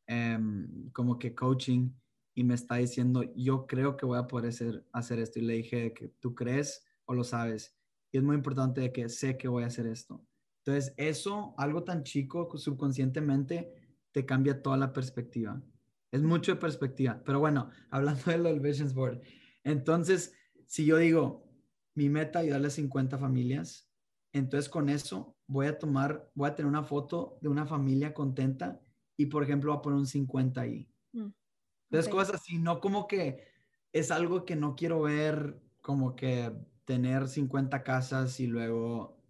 [0.07, 1.91] em, como que coaching,
[2.35, 5.41] y me está diciendo, yo creo que voy a poder hacer, hacer esto.
[5.41, 7.77] Y le dije que tú crees o lo sabes.
[8.13, 10.25] Y es muy importante de que sé que voy a hacer esto.
[10.65, 13.73] Entonces, eso, algo tan chico, subconscientemente,
[14.13, 15.63] te cambia toda la perspectiva.
[16.11, 17.23] Es mucho de perspectiva.
[17.25, 19.21] Pero bueno, hablando de lo del Visions Board.
[19.65, 20.35] Entonces,
[20.67, 21.49] si yo digo,
[21.95, 23.91] mi meta es ayudarle a 50 familias,
[24.33, 28.81] entonces con eso voy a tomar, voy a tener una foto de una familia contenta
[29.17, 30.89] y, por ejemplo, voy a poner un 50 ahí.
[31.13, 31.31] Mm,
[31.91, 32.19] Entonces, ok.
[32.19, 33.45] cosas así, no como que
[33.93, 36.53] es algo que no quiero ver, como que
[36.91, 39.23] tener 50 casas y luego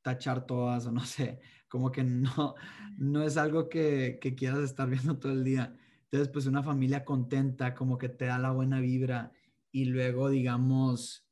[0.00, 1.38] tachar todas, o no sé,
[1.68, 2.54] como que no,
[2.96, 5.76] no es algo que, que quieras estar viendo todo el día.
[6.04, 9.32] Entonces, pues una familia contenta, como que te da la buena vibra
[9.70, 11.28] y luego, digamos,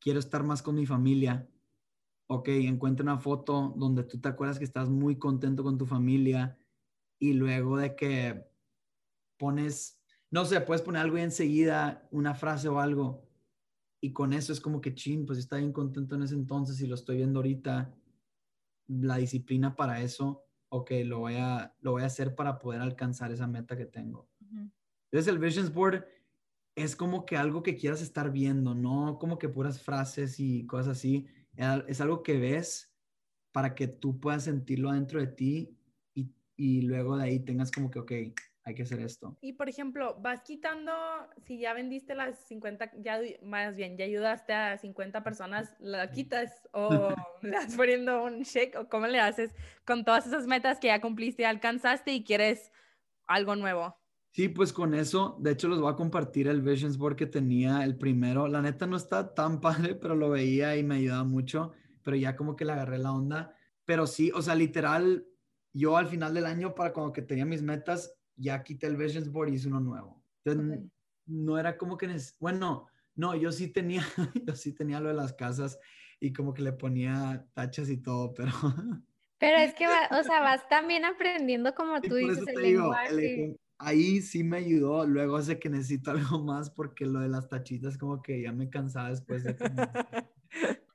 [0.00, 1.48] quiero estar más con mi familia.
[2.26, 6.58] Ok, encuentra una foto donde tú te acuerdas que estás muy contento con tu familia
[7.20, 8.44] y luego de que
[9.38, 13.25] pones, no sé, puedes poner algo y enseguida, una frase o algo,
[14.00, 16.86] y con eso es como que chin, pues estaba bien contento en ese entonces y
[16.86, 17.94] lo estoy viendo ahorita,
[18.88, 23.32] la disciplina para eso, ok, lo voy a, lo voy a hacer para poder alcanzar
[23.32, 24.28] esa meta que tengo.
[24.40, 24.70] Ujú.
[25.10, 26.04] Entonces el Visions Board
[26.74, 30.98] es como que algo que quieras estar viendo, no como que puras frases y cosas
[30.98, 31.26] así,
[31.88, 32.94] es algo que ves
[33.50, 35.78] para que tú puedas sentirlo dentro de ti
[36.14, 38.12] y, y luego de ahí tengas como que, ok,
[38.66, 39.38] hay que hacer esto.
[39.40, 40.92] Y por ejemplo, vas quitando,
[41.44, 46.68] si ya vendiste las 50, ya más bien, ya ayudaste a 50 personas, ¿la quitas
[46.72, 50.88] o le das poniendo un check o cómo le haces con todas esas metas que
[50.88, 52.72] ya cumpliste, alcanzaste y quieres
[53.28, 53.96] algo nuevo?
[54.32, 57.84] Sí, pues con eso, de hecho los voy a compartir el Visions Board que tenía
[57.84, 58.48] el primero.
[58.48, 62.34] La neta no está tan padre, pero lo veía y me ayudaba mucho, pero ya
[62.34, 63.54] como que le agarré la onda.
[63.84, 65.24] Pero sí, o sea, literal,
[65.72, 69.30] yo al final del año, para cuando que tenía mis metas, ya quité el Visions
[69.30, 70.24] Board y hice uno nuevo.
[70.44, 70.90] Entonces, Ok.
[71.26, 72.08] no era como que,
[72.40, 74.02] bueno, no, yo sí tenía,
[74.46, 75.78] yo sí tenía lo de las casas
[76.20, 78.52] y como que le ponía tachas y todo, pero...
[79.38, 83.18] Pero es que, va- o sea, vas también aprendiendo como tú dices el digo, el
[83.18, 83.20] lenguaje.
[83.20, 85.06] ejem- ahí sí me ayudó.
[85.06, 88.70] Luego sé que necesito algo más porque lo de las tachitas como que ya me
[88.70, 89.54] cansaba después de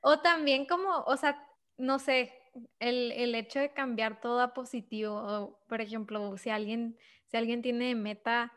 [0.00, 1.46] O también como, o sea,
[1.78, 2.32] no sé,
[2.80, 5.14] el, el hecho de cambiar todo a positivo.
[5.16, 6.98] o, por ejemplo, si alguien,
[7.32, 8.52] si alguien tiene meta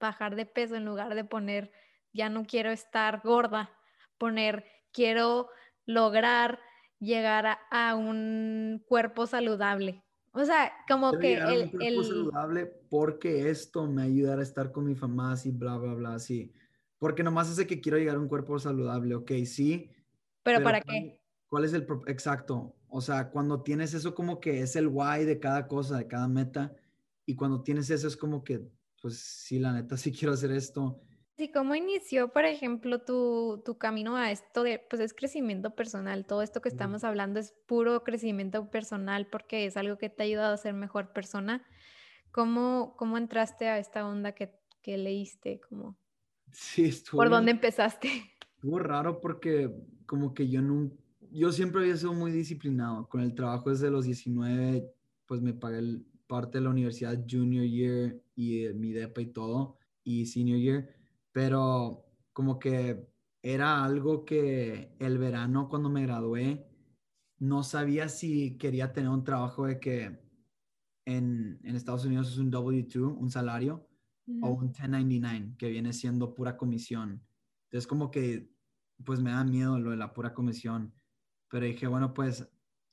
[0.00, 1.72] bajar de peso en lugar de poner
[2.12, 3.72] ya no quiero estar gorda,
[4.18, 5.48] poner quiero
[5.84, 6.60] lograr
[7.00, 10.04] llegar a, a un cuerpo saludable.
[10.32, 14.40] O sea, como Quiero que a un el, cuerpo el- saludable porque esto me ayudará
[14.40, 16.52] a estar con mi familia así, bla, bla, bla, así.
[16.98, 19.90] Porque nomás es de que quiero llegar a un cuerpo saludable, ok, sí.
[20.44, 21.20] pero para ¿cuál- qué?
[21.48, 22.76] ¿Cuál es el exacto?
[22.88, 26.28] O sea, cuando tienes eso como que es el why de cada cosa, de cada
[26.28, 26.74] meta,
[27.26, 28.60] y cuando tienes eso es como que,
[29.00, 31.00] pues sí, la neta, sí quiero hacer esto.
[31.36, 36.26] Sí, ¿cómo inició, por ejemplo, tu, tu camino a esto de, pues es crecimiento personal?
[36.26, 40.26] Todo esto que estamos hablando es puro crecimiento personal porque es algo que te ha
[40.26, 41.66] ayudado a ser mejor persona.
[42.30, 45.60] ¿Cómo, cómo entraste a esta onda que, que leíste?
[45.68, 45.98] ¿Cómo,
[46.52, 48.08] Sí, estuvo ¿Por dónde empezaste?
[48.54, 49.70] Estuvo raro porque
[50.06, 50.90] como que yo no,
[51.32, 53.08] yo siempre había sido muy disciplinado.
[53.08, 54.88] Con el trabajo desde los 19,
[55.26, 59.78] pues me pagué el- parte de la universidad junior year y mi DEPA y todo,
[60.02, 60.88] y senior year,
[61.32, 63.08] pero como que
[63.42, 66.66] era algo que el verano cuando me gradué,
[67.38, 70.18] no sabía si quería tener un trabajo de que
[71.04, 73.86] en, en Estados Unidos es un W2, un salario,
[74.40, 77.22] o un 1099, que viene siendo pura comisión.
[77.64, 78.50] Entonces como que
[79.04, 80.94] pues me da miedo lo de la pura comisión.
[81.48, 82.48] Pero dije, bueno, pues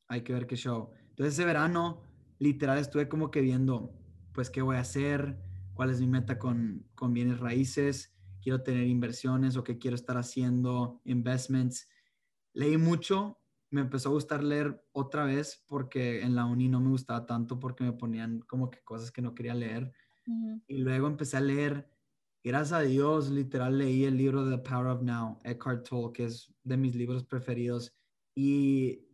[0.08, 0.91] hay que ver qué show.
[1.10, 2.02] Entonces ese verano,
[2.41, 3.93] literal, estuve como que viendo,
[4.34, 5.38] pues qué voy a hacer,
[5.75, 10.17] cuál es mi meta con, con bienes raíces, quiero tener inversiones o qué quiero estar
[10.17, 11.88] haciendo, investments.
[12.54, 13.38] Leí mucho,
[13.69, 17.60] me empezó a gustar leer otra vez porque en la uni no me gustaba tanto
[17.60, 19.93] porque me ponían como que cosas que no quería leer.
[20.25, 20.63] Ujú.
[20.67, 21.91] Y luego empecé a leer,
[22.43, 26.51] gracias a Dios, literal leí el libro The Power of Now, Eckhart Tolle, que es
[26.63, 27.95] de mis libros preferidos.
[28.34, 29.11] Y,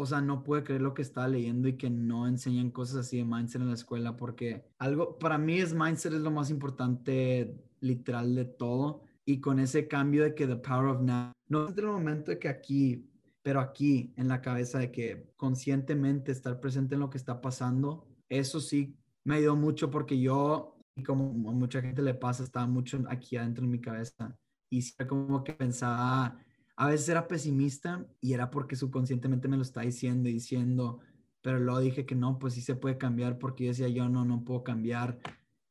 [0.00, 3.16] o sea, no pude creer lo que estaba leyendo y que no enseñan cosas así
[3.16, 7.60] de mindset en la escuela, porque algo, para mí es mindset es lo más importante,
[7.80, 9.02] literal, de todo.
[9.24, 12.38] Y con ese cambio de que The Power of Now, no es el momento de
[12.38, 13.10] que aquí,
[13.42, 18.06] pero aquí en la cabeza de que conscientemente estar presente en lo que está pasando,
[18.28, 23.02] eso sí me ayudó mucho porque yo, como a mucha gente le pasa, estaba mucho
[23.08, 24.38] aquí adentro en mi cabeza
[24.70, 26.38] y como que pensaba,
[26.80, 31.00] a veces era pesimista y era porque subconscientemente me lo estaba diciendo y diciendo,
[31.42, 34.24] pero luego dije que no, pues sí se puede cambiar porque yo decía, yo no,
[34.24, 35.18] no puedo cambiar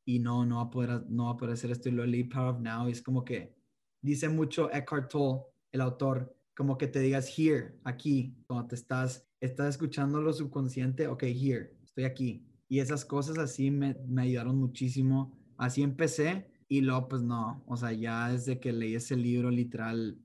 [0.03, 2.25] y no, no va a poder, no va a poder hacer esto y lo leí
[2.25, 3.55] Power of Now y es como que
[4.01, 9.25] dice mucho Eckhart Tolle, el autor, como que te digas here, aquí, cuando te estás,
[9.39, 12.45] estás escuchando lo subconsciente, ok, here, estoy aquí.
[12.67, 15.31] Y esas cosas así me, me ayudaron muchísimo.
[15.55, 20.19] Así empecé y luego pues no, o sea, ya desde que leí ese libro literal,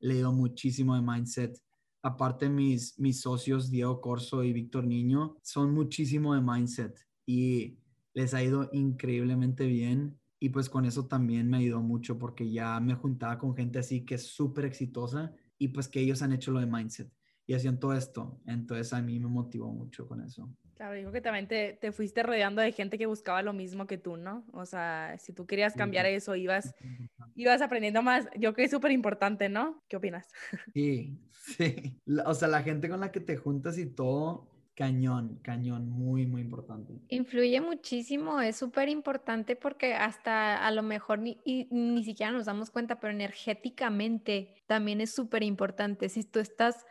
[0.00, 1.58] leído muchísimo de mindset.
[2.02, 7.78] Aparte mis, mis socios Diego Corso y Víctor Niño son muchísimo de mindset y
[8.14, 12.78] les ha ido increíblemente bien y pues con eso también me ayudó mucho porque ya
[12.80, 16.52] me juntaba con gente así que es súper exitosa y pues que ellos han hecho
[16.52, 17.10] lo de mindset
[17.46, 18.40] y hacían todo esto.
[18.46, 20.50] Entonces a mí me motivó mucho con eso.
[20.76, 23.96] Claro, digo que también te, te, fuiste rodeando de gente que buscaba lo mismo que
[23.96, 24.44] tú, ¿no?
[24.52, 26.74] O sea, si tú querías cambiar eso, ibas,
[27.34, 28.26] ibas aprendiendo más.
[28.34, 29.82] Yo creo que es súper importante, ¿no?
[29.88, 30.28] ¿Qué opinas?
[30.74, 31.98] Sí, sí.
[32.26, 36.42] O sea, la gente con la que te juntas y todo, cañón, cañón, muy, muy
[36.42, 36.92] importante.
[37.08, 42.70] Influye muchísimo, es súper importante porque hasta a lo mejor ni, ni siquiera nos damos
[42.70, 46.10] cuenta, pero energéticamente también es súper importante.
[46.10, 46.84] Si tú estás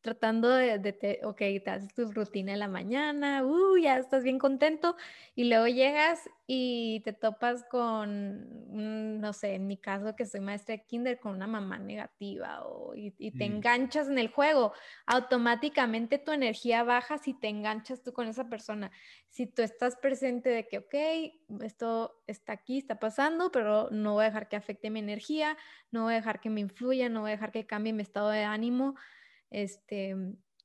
[0.00, 4.38] tratando de, de ok, te haces tu rutina en la mañana, uh, ya estás bien
[4.38, 4.96] contento
[5.34, 10.76] y luego llegas y te topas con, no sé, en mi caso que soy maestra
[10.76, 14.72] de kinder, con una mamá negativa o, y, te enganchas en el juego,
[15.06, 18.90] automáticamente tu energía baja si te enganchas tú con esa persona.
[19.28, 24.22] Si tú estás presente de que, ok, esto está aquí, está pasando, pero no voy
[24.22, 25.56] a dejar que afecte mi energía,
[25.90, 28.30] no voy a dejar que me influya, no voy a dejar que cambie mi estado
[28.30, 28.96] de ánimo
[29.50, 30.16] este,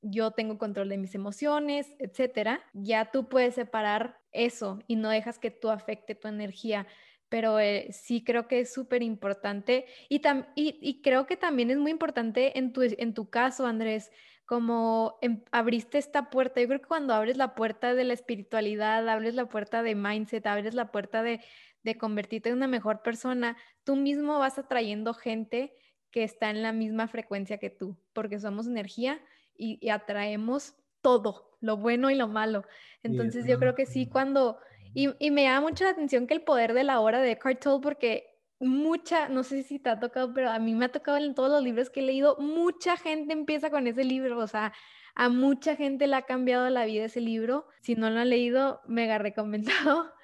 [0.02, 5.38] yo tengo control de mis emociones, etcétera, ya tú puedes separar eso y no dejas
[5.38, 6.86] que tú afecte tu energía.
[7.28, 10.20] Pero eh, sí creo que es súper importante y,
[10.54, 14.12] y, creo que también es muy importante en tu, en tu caso, Andrés,
[14.44, 16.60] como em, abriste esta puerta.
[16.60, 20.46] Yo creo que cuando abres la puerta de la espiritualidad, abres la puerta de mindset,
[20.46, 21.40] abres la puerta de,
[21.82, 25.74] de convertirte en una mejor persona, tú mismo vas atrayendo gente
[26.16, 29.20] que está en la misma frecuencia que tú, porque somos energía
[29.54, 32.64] y, atraemos todo, lo bueno y lo malo.
[33.02, 34.58] Entonces yo creo que sí, cuando...
[34.94, 37.82] Y, me llama mucho la atención que el poder de la hora de Eckhart Tolle,
[37.82, 41.34] porque mucha, no sé si te ha tocado, pero a mí me ha tocado en
[41.34, 44.72] todos los libros que he leído, mucha gente empieza con ese libro, o sea,
[45.14, 47.66] a mucha gente le ha cambiado la vida ese libro.
[47.82, 50.14] Si no lo han leído, mega recomendado.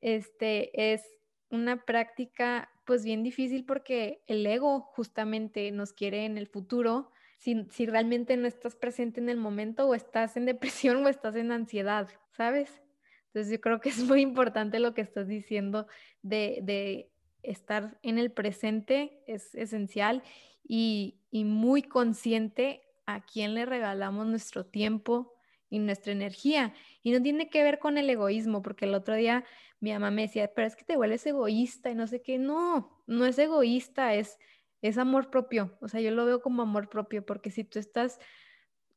[0.00, 1.02] Este es
[1.50, 7.10] una práctica pues bien difícil porque el ego justamente nos quiere en el futuro.
[7.38, 11.36] Si, si realmente no estás presente en el momento o estás en depresión o estás
[11.36, 12.82] en ansiedad, ¿sabes?
[13.26, 15.86] Entonces yo creo que es muy importante lo que estás diciendo
[16.22, 17.10] de, de
[17.42, 20.22] estar en el presente, es esencial
[20.62, 25.34] y, y muy consciente a quién le regalamos nuestro tiempo
[25.72, 26.74] y nuestra energía.
[27.02, 29.42] Y no tiene que ver con el egoísmo, porque el otro día
[29.80, 32.38] mi mamá me decía, pero es que te vuelves egoísta y no sé qué.
[32.38, 34.38] No, no es egoísta, es,
[34.82, 35.78] es amor propio.
[35.80, 38.20] O sea, yo lo veo como amor propio, porque si tú estás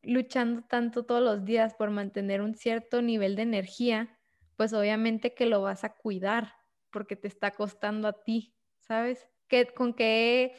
[0.04, 4.20] luchando tanto todos los días por mantener un cierto nivel de energía,
[4.58, 6.56] pues obviamente que lo vas a cuidar,
[6.92, 9.30] porque te está costando a ti, ¿sabes?
[9.48, 10.56] ¿Qué, ¿Con qué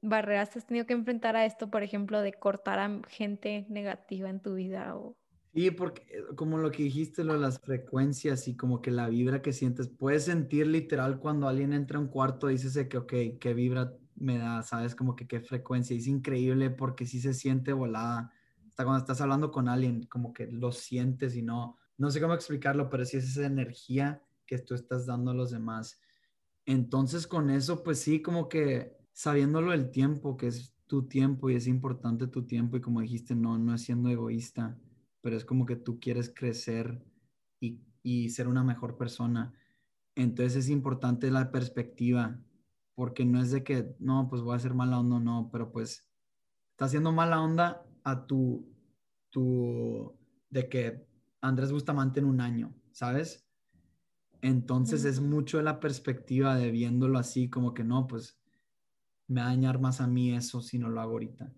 [0.00, 4.40] barreras has tenido que enfrentar a esto, por ejemplo, de cortar a gente negativa en
[4.40, 5.19] tu vida o
[5.52, 9.42] Sí, porque eh, como lo que dijiste, lo las frecuencias y como que la vibra
[9.42, 13.54] que sientes, puedes sentir literal cuando alguien entra a un cuarto, dices que, ok, qué
[13.54, 15.96] vibra me da, sabes, como que qué frecuencia.
[15.96, 18.32] es increíble porque sí se siente volada.
[18.68, 22.34] Hasta cuando estás hablando con alguien, como que lo sientes y no, no sé cómo
[22.34, 26.00] explicarlo, pero sí es esa energía que tú estás dando a los demás.
[26.64, 31.56] Entonces con eso, pues sí, como que sabiéndolo el tiempo, que es tu tiempo y
[31.56, 34.78] es importante tu tiempo y como dijiste, no, no es siendo egoísta
[35.20, 37.02] pero es como que tú quieres crecer
[37.60, 39.52] y, y ser una mejor persona.
[40.14, 42.38] Entonces es importante la perspectiva,
[42.94, 46.06] porque no es de que, no, pues voy a hacer mala onda, no, pero pues
[46.72, 48.66] está haciendo mala onda a tu,
[49.30, 50.16] tu,
[50.48, 51.06] de que
[51.40, 53.46] Andrés Bustamante en un año, ¿sabes?
[54.42, 58.38] Entonces es mucho de la perspectiva de viéndolo así, como que no, pues
[59.28, 61.52] me va a dañar más a mí eso si no lo hago ahorita.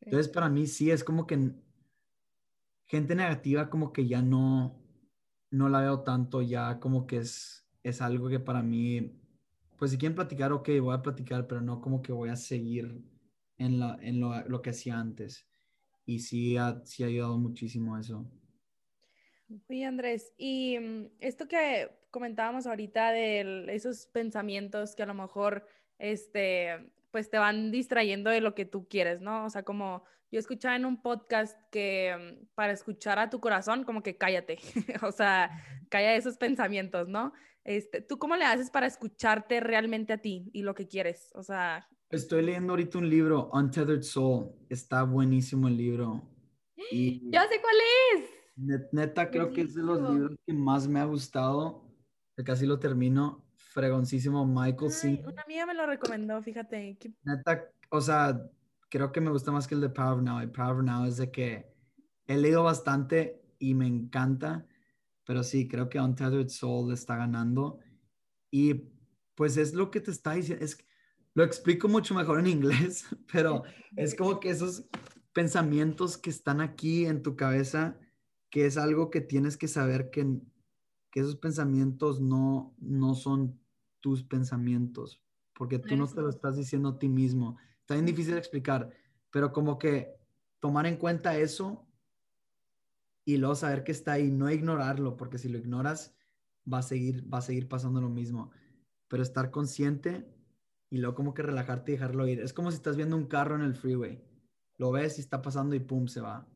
[0.00, 1.54] Entonces para mí sí es como que
[2.94, 4.80] gente negativa como que ya no,
[5.50, 9.18] no la veo tanto, ya como que es, es algo que para mí,
[9.76, 13.02] pues si quieren platicar, ok, voy a platicar, pero no como que voy a seguir
[13.58, 15.46] en, la, en lo, lo, que hacía antes.
[16.06, 18.30] Y sí ha, sí ha ayudado muchísimo eso.
[19.68, 25.66] Oye, Andrés, y mm, esto que comentábamos ahorita de esos pensamientos que a lo mejor,
[25.98, 29.44] este, pues te van distrayendo de lo que tú quieres, ¿no?
[29.44, 30.02] O sea, como
[30.32, 34.58] yo escuchaba en un podcast que mm, para escuchar a tu corazón, como que cállate,
[35.00, 37.32] o sea, calla esos pensamientos, ¿no?
[37.62, 41.30] Este, ¿Tú cómo le haces para escucharte realmente a ti y lo que quieres?
[41.36, 41.88] O sea...
[42.10, 44.50] Estoy leyendo ahorita un libro, Untethered Soul.
[44.68, 46.20] Está buenísimo el libro.
[46.90, 47.76] Y ya sé cuál
[48.16, 48.90] es.
[48.92, 51.94] neta, creo que es de los libros que más me ha gustado.
[52.44, 53.43] Casi lo termino.
[53.74, 56.96] Fregoncísimo Michael Ay, Una amiga me lo recomendó, fíjate.
[57.24, 58.40] Neta, o sea,
[58.88, 60.38] creo que me gusta más que el de Power Now.
[60.38, 61.74] El Power Now es de que
[62.28, 64.64] he leído bastante y me encanta,
[65.26, 67.80] pero sí, creo que Untethered Soul está ganando.
[68.48, 68.92] Y
[69.34, 70.78] pues es lo que te está diciendo, es,
[71.34, 73.64] lo explico mucho mejor en inglés, pero
[73.96, 74.84] es como que esos
[75.32, 77.98] pensamientos que están aquí en tu cabeza,
[78.50, 80.24] que es algo que tienes que saber que,
[81.10, 83.63] que esos pensamientos no, no son
[84.04, 85.22] tus pensamientos,
[85.54, 88.90] porque tú no te lo estás diciendo a ti mismo Está bien difícil de explicar,
[89.30, 90.16] pero como que
[90.58, 91.86] tomar en cuenta eso
[93.26, 96.16] y luego saber que está ahí, no ignorarlo, porque si lo ignoras
[96.70, 98.52] va a seguir, va a seguir pasando lo mismo.
[99.06, 100.26] Pero estar consciente
[100.88, 102.40] y luego como que relajarte y dejarlo ir.
[102.40, 104.24] Es como si estás viendo un carro en el freeway.
[104.78, 106.48] Lo ves y está pasando y pum, se va.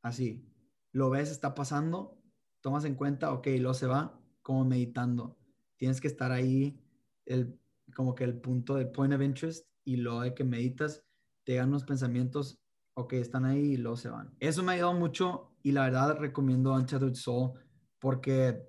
[0.00, 0.48] Así.
[0.92, 2.22] Lo ves, está pasando,
[2.60, 5.36] tomas en cuenta, ok, luego se va, como meditando.
[5.76, 6.80] Tienes que estar ahí,
[7.28, 7.58] el,
[7.94, 11.04] como que el punto del point of interest y luego de que meditas,
[11.44, 12.60] te llegan unos pensamientos,
[12.94, 14.34] ok, están ahí y luego se van.
[14.40, 17.52] Eso me ha ayudado mucho y la verdad recomiendo Untethered Soul
[17.98, 18.68] porque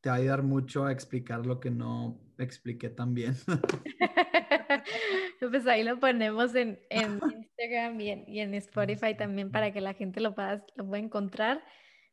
[0.00, 3.34] te va a ayudar mucho a explicar lo que no expliqué tan bien.
[5.40, 7.20] pues ahí lo ponemos en, en
[7.58, 11.02] Instagram y en, y en, Spotify también para que la gente lo pueda, lo pueda
[11.02, 11.62] encontrar.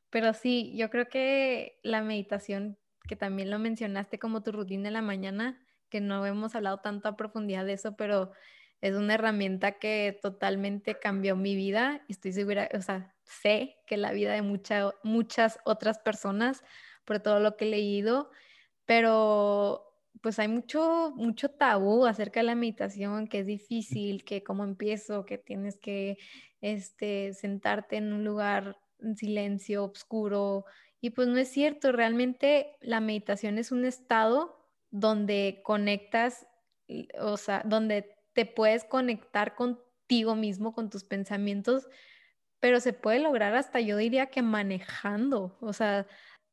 [0.10, 4.94] Pero sí, yo creo que la meditación, que también lo mencionaste como tu rutina en
[4.94, 8.32] la mañana, que no hemos hablado tanto a profundidad de eso, pero
[8.82, 12.04] es una herramienta que totalmente cambió mi vida.
[12.08, 16.64] Estoy segura, o sea, sé que la vida de muchas otras personas
[17.06, 18.30] por todo lo que he leído,
[18.86, 19.84] pero
[20.22, 25.26] pues hay mucho, mucho tabú acerca de la meditación, que es difícil, que cómo empiezo,
[25.26, 26.18] que tienes que
[26.62, 30.66] este, sentarte en un lugar en silencio, oscuro,
[31.00, 34.57] y pues no es cierto, realmente la meditación es un estado
[34.92, 36.48] donde conectas,
[37.20, 41.88] o sea, donde te puedes conectar contigo mismo, con tus pensamientos,
[42.60, 46.08] pero se puede lograr hasta yo diría que manejando, o sea,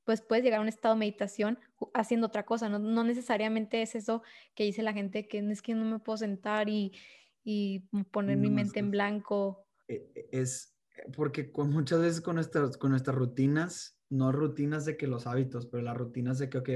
[0.04, 1.58] pues puedes llegar a un estado de meditación
[1.94, 4.22] haciendo otra cosa, no, necesariamente es eso
[4.54, 6.92] que dice la gente que es que no me puedo sentar y,
[8.10, 9.66] poner mi mente en blanco.
[9.86, 10.74] E, e, es
[11.16, 15.82] porque muchas veces con nuestras, con nuestras rutinas, no rutinas de que los hábitos, pero
[15.82, 16.68] las rutinas de que, ok,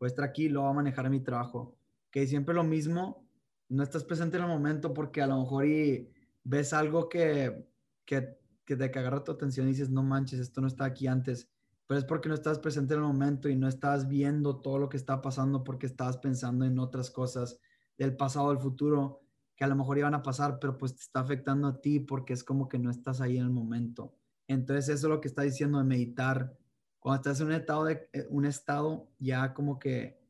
[0.00, 1.76] voy a aquí, lo voy a manejar mi trabajo.
[2.10, 3.28] Que siempre lo mismo,
[3.68, 6.10] no estás presente en el momento porque a lo mejor y
[6.42, 7.68] ves algo que,
[8.04, 11.48] que, que te agarra tu atención y dices, no manches, esto no está aquí antes.
[11.86, 14.88] Pero es porque no estás presente en el momento y no estás viendo todo lo
[14.88, 17.60] que está pasando porque estabas pensando en otras cosas
[17.98, 19.20] del pasado, del futuro,
[19.54, 22.32] que a lo mejor iban a pasar, pero pues te está afectando a ti porque
[22.32, 24.14] es como que no estás ahí en el momento.
[24.48, 26.56] Entonces eso es lo que está diciendo de meditar,
[27.00, 30.20] cuando estás en un estado, de, eh, un estado ya como que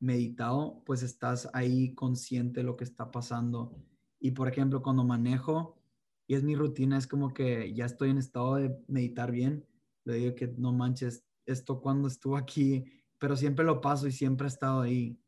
[0.00, 3.74] meditado, pues estás ahí consciente de lo que está pasando.
[4.20, 5.80] Y por ejemplo, cuando manejo
[6.26, 9.64] y es mi rutina, es como que ya estoy en estado de meditar bien,
[10.04, 12.84] le digo que no manches, esto cuando estuvo aquí,
[13.18, 15.18] pero siempre lo paso y siempre he estado ahí.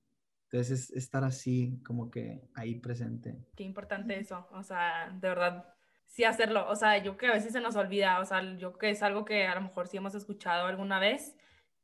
[0.45, 3.39] Entonces es estar así, como que ahí presente.
[3.55, 5.75] Qué importante eso, o sea, de verdad,
[6.11, 6.69] sí hacerlo.
[6.69, 9.25] O sea, yo que a veces se nos olvida, o sea, yo que es algo
[9.25, 11.37] que a lo mejor sí hemos escuchado alguna vez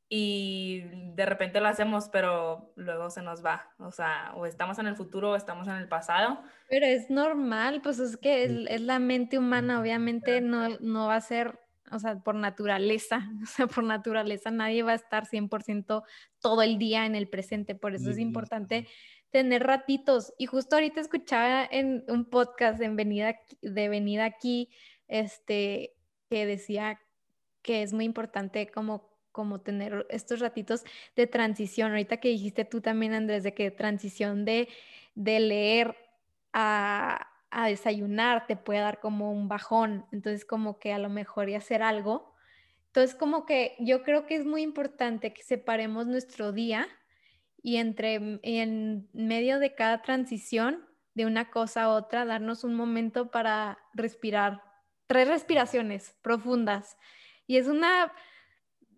[0.09, 0.83] y
[1.15, 3.73] de repente lo hacemos, pero luego se nos va.
[3.79, 6.43] O sea, o estamos en el futuro o estamos en el pasado.
[6.69, 11.21] Pero es normal, pues es que es, la mente humana, obviamente no, no va a
[11.21, 11.61] ser,
[11.93, 16.03] o sea, por naturaleza, o sea, por naturaleza nadie va a estar 100%
[16.41, 18.89] todo el día en el presente, por eso es importante
[19.31, 20.33] tener ratitos.
[20.39, 24.71] Y justo ahorita escuchaba en un podcast de venida, de venida aquí,
[25.09, 25.95] este,
[26.31, 27.01] que decía
[27.63, 30.83] que es muy importante como como tener estos ratitos
[31.15, 31.91] de transición.
[31.91, 34.67] Ahorita que dijiste tú también, Andrés, de que transición de,
[35.15, 35.95] de leer
[36.55, 40.07] a, a, desayunar te puede dar como un bajón.
[40.11, 42.33] Entonces, como que a lo mejor y hacer algo.
[42.87, 46.89] Entonces, como que yo creo que es muy importante que separemos nuestro día
[47.67, 53.33] y entre en medio de cada transición de una cosa a otra, darnos un momento
[53.33, 54.63] para respirar,
[55.09, 56.97] tres respiraciones profundas.
[57.49, 58.13] Y es una,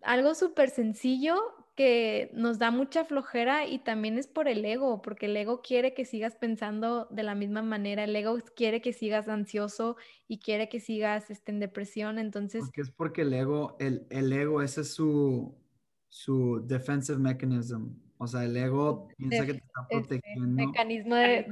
[0.03, 1.35] algo súper sencillo
[1.75, 5.95] que nos da mucha flojera y también es por el ego, porque el ego quiere
[5.95, 9.97] que sigas pensando de la misma manera, el ego quiere que sigas ansioso
[10.27, 12.61] y quiere que sigas este, en depresión, entonces...
[12.65, 15.57] Porque es porque el ego, el, el ego, ese es su,
[16.07, 18.08] su defensive mechanism.
[18.21, 20.65] O sea, el ego piensa que te está este, protegiendo.
[20.67, 21.47] mecanismo de,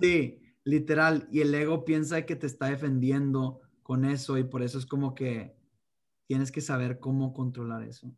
[0.00, 1.28] Sí, literal.
[1.30, 5.14] Y el ego piensa que te está defendiendo con eso y por eso es como
[5.14, 5.54] que
[6.26, 8.10] tienes que saber cómo controlar eso.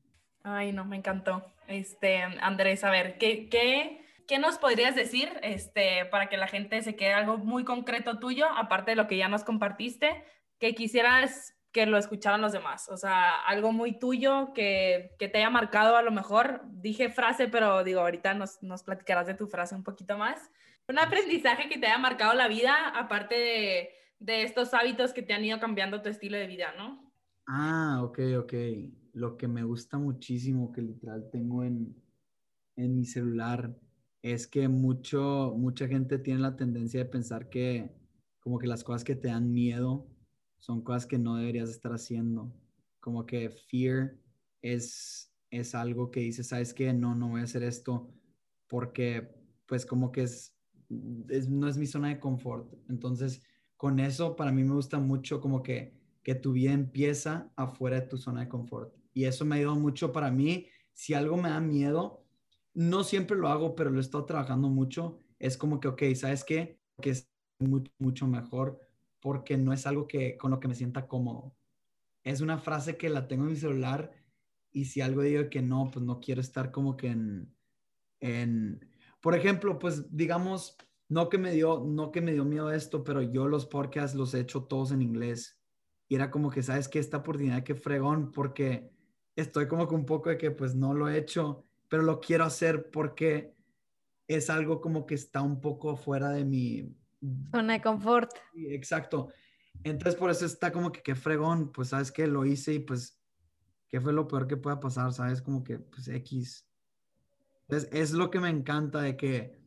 [0.45, 1.45] Ay, no, me encantó.
[1.67, 6.81] Este, Andrés, a ver, ¿qué, qué, qué nos podrías decir este, para que la gente
[6.83, 10.25] se quede algo muy concreto tuyo, aparte de lo que ya nos compartiste,
[10.61, 12.89] que quisieras que lo escucharan los demás?
[12.89, 16.63] O sea, algo muy tuyo que, que te haya marcado a lo mejor.
[16.73, 20.51] Dije frase, pero digo, ahorita nos, nos platicarás de tu frase un poquito más.
[20.89, 25.35] Un aprendizaje que te haya marcado la vida, aparte de, de estos hábitos que te
[25.35, 27.13] han ido cambiando tu estilo de vida, ¿no?
[27.47, 28.55] Ah, ok, ok.
[29.13, 31.95] Lo que me gusta muchísimo, que literal tengo en,
[32.77, 33.77] en mi celular,
[34.23, 37.95] es que mucho, mucha gente tiene la tendencia de pensar que
[38.41, 40.07] como que las cosas que te dan miedo
[40.59, 42.53] son cosas que no deberías estar haciendo.
[43.01, 44.17] Como que fear
[44.63, 46.93] es, es algo que dices, ¿sabes qué?
[46.93, 48.11] No, no voy a hacer esto
[48.69, 49.35] porque
[49.67, 50.57] pues como que es,
[51.29, 52.73] es, no es mi zona de confort.
[52.89, 53.43] Entonces,
[53.77, 55.97] con eso para mí me gusta mucho como que
[56.27, 58.93] que tu vida empieza afuera de tu zona de confort.
[59.15, 60.67] Y eso me ha ayudado mucho para mí.
[60.93, 62.25] Si algo me da miedo,
[62.75, 65.23] no siempre lo hago, pero lo he estado trabajando mucho.
[65.39, 66.81] Es como que, ok, ¿sabes qué?
[67.01, 67.31] Que es
[67.61, 68.81] mucho, mucho mejor
[69.21, 71.55] porque no es algo que con lo que me sienta cómodo.
[72.25, 74.13] Es una frase que la tengo en mi celular
[74.73, 77.55] y si algo digo que no, pues no quiero estar como que en,
[78.21, 78.81] en
[79.21, 80.77] por ejemplo, pues digamos,
[81.09, 84.35] no que me dio, no que me dio miedo esto, pero yo los podcasts los
[84.35, 85.61] he hecho todos en inglés
[86.09, 86.99] y era como que, ¿sabes qué?
[86.99, 88.91] Esta oportunidad que fregón, porque
[89.35, 92.45] estoy como que un poco de que pues no lo he hecho, pero lo quiero
[92.45, 93.55] hacer porque
[94.29, 96.97] es algo como que está un poco fuera de mi...
[97.51, 98.31] Zona de confort.
[98.55, 99.29] exacto.
[99.85, 103.21] Entonces por eso está como que qué fregón, pues sabes que lo hice y pues
[103.89, 106.67] qué fue lo peor que pueda pasar, sabes, como que pues X.
[107.63, 109.59] Entonces es lo que me encanta de que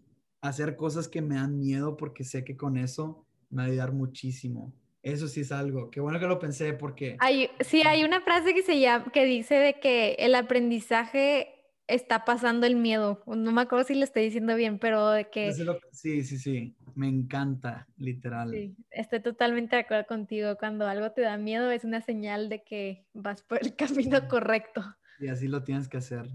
[0.41, 3.91] hacer cosas que me dan miedo porque sé que con eso me va a ayudar
[3.91, 4.74] muchísimo.
[5.02, 5.89] Eso sí es algo.
[5.89, 7.16] Qué bueno que lo pensé porque...
[7.20, 11.56] Hay, sí, hay una frase que se llama, que dice de que el aprendizaje
[11.88, 13.24] está pasando el miedo.
[13.26, 15.54] No me acuerdo si lo estoy diciendo bien, pero de que...
[15.91, 16.76] Sí, sí, sí.
[17.00, 18.52] Me encanta, literal.
[18.52, 20.58] Sí, estoy totalmente de acuerdo contigo.
[20.58, 24.84] Cuando algo te da miedo es una señal de que vas por el camino correcto.
[25.22, 26.28] Y así lo tienes que hacer.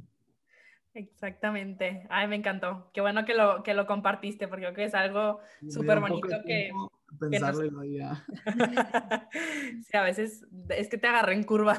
[0.94, 2.06] Exactamente.
[2.08, 2.90] Ay, me encantó.
[2.94, 6.70] Qué bueno que lo, que lo compartiste, porque creo que es algo súper bonito que,
[7.20, 7.86] pensarlo nos...
[7.86, 8.24] ya.
[9.82, 11.78] sí, a veces es que te agarré en curva.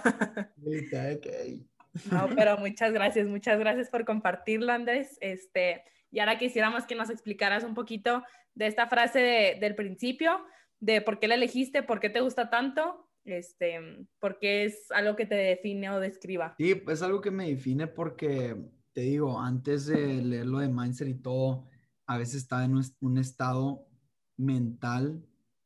[2.11, 5.17] No, pero muchas gracias, muchas gracias por compartirlo, Andrés.
[5.21, 8.23] Este, y ahora quisiéramos que nos explicaras un poquito
[8.53, 10.45] de esta frase de, del principio,
[10.79, 15.25] de por qué la elegiste, por qué te gusta tanto, este, porque es algo que
[15.25, 16.55] te define o describa.
[16.57, 18.55] Sí, es algo que me define porque,
[18.93, 21.67] te digo, antes de leer lo de Mindset y todo,
[22.07, 23.87] a veces estaba en un estado
[24.37, 25.23] mental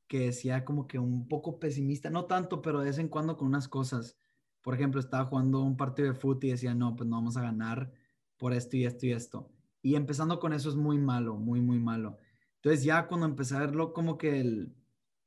[0.07, 3.47] que decía como que un poco pesimista, no tanto, pero de vez en cuando con
[3.47, 4.17] unas cosas.
[4.61, 7.41] Por ejemplo, estaba jugando un partido de fútbol y decía, no, pues no vamos a
[7.41, 7.91] ganar
[8.37, 9.51] por esto y esto y esto.
[9.81, 12.17] Y empezando con eso es muy malo, muy, muy malo.
[12.55, 14.75] Entonces ya cuando empecé a verlo como que el,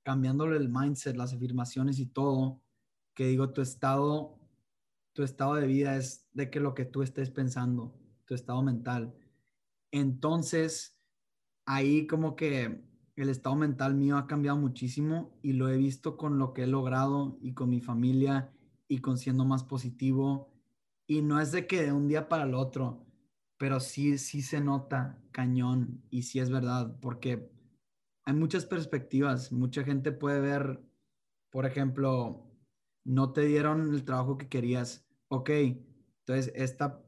[0.02, 2.60] cambiándole el mindset, las afirmaciones y todo,
[3.14, 4.38] que digo, tu estado,
[5.12, 7.94] tu estado de vida es de que lo que tú estés pensando,
[8.26, 9.14] tu estado mental.
[9.90, 10.98] Entonces,
[11.66, 12.82] ahí como que
[13.16, 16.66] el estado mental mío ha cambiado muchísimo y lo he visto con lo que he
[16.66, 18.50] logrado y con mi familia
[18.88, 20.52] y con siendo más positivo.
[21.06, 23.06] Y no es de que de un día para el otro,
[23.58, 27.50] pero sí, sí se nota cañón y sí es verdad, porque
[28.24, 29.52] hay muchas perspectivas.
[29.52, 30.80] Mucha gente puede ver,
[31.50, 32.50] por ejemplo,
[33.04, 35.06] no te dieron el trabajo que querías.
[35.28, 37.02] Ok, entonces esta,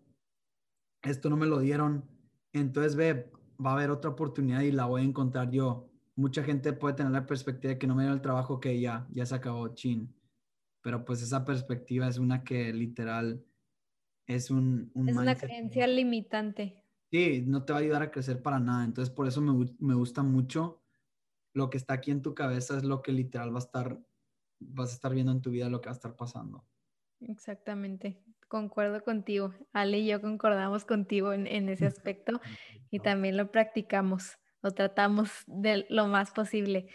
[1.03, 2.05] esto no me lo dieron.
[2.53, 3.31] Entonces ve,
[3.65, 7.13] va a haber otra oportunidad y la voy a encontrar yo mucha gente puede tener
[7.13, 10.15] la perspectiva de que no me dio el trabajo que ya, ya se acabó, chin.
[10.85, 13.43] Pero pues esa perspectiva es una que literal
[14.27, 14.93] es un...
[15.09, 16.85] es una creencia limitante.
[17.11, 18.85] Sí, no te va a ayudar a crecer para nada.
[18.85, 20.83] Entonces por eso me, me gusta mucho
[21.55, 23.99] lo que está aquí en tu cabeza es lo que literal va a estar,
[24.61, 26.67] vas a estar viendo en tu vida lo que va a estar pasando.
[27.21, 29.55] Exactamente, concuerdo contigo.
[29.73, 32.43] Ale y yo concordamos contigo en, en ese aspecto
[32.91, 36.89] y también lo practicamos lo tratamos de lo más posible.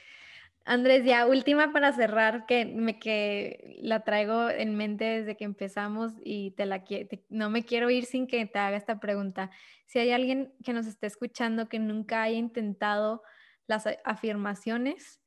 [0.69, 6.13] Andrés, ya última para cerrar, que me que la traigo en mente desde que empezamos
[6.23, 6.83] y te la
[7.29, 9.49] no me quiero ir sin que te haga esta pregunta.
[9.87, 13.23] Si hay alguien que nos esté escuchando que nunca haya intentado
[13.65, 15.19] las afirmaciones,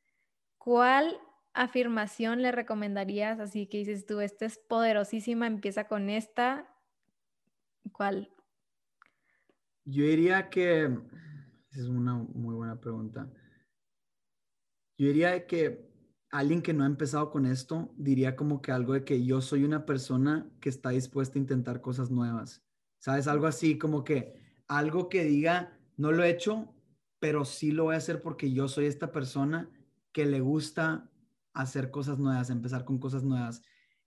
[0.59, 1.19] ¿cuál
[1.55, 3.41] afirmación le recomendarías?
[3.41, 6.73] Así que dices tú, esta es poderosísima, empieza con esta.
[7.91, 8.31] ¿Cuál?
[9.87, 10.89] Yo diría que
[11.73, 13.29] es una muy buena pregunta.
[15.03, 15.85] Yo diría que
[16.31, 19.65] alguien que no ha empezado con esto diría como que algo de que yo soy
[19.65, 22.63] una persona que está dispuesta a intentar cosas nuevas.
[23.01, 23.27] ¿Sabes?
[23.27, 24.37] Algo así como que
[24.69, 26.73] algo que diga, no lo he hecho,
[27.19, 29.69] pero sí lo voy a hacer porque yo soy esta persona
[30.13, 31.11] que le gusta
[31.53, 33.61] hacer cosas nuevas, empezar con cosas nuevas.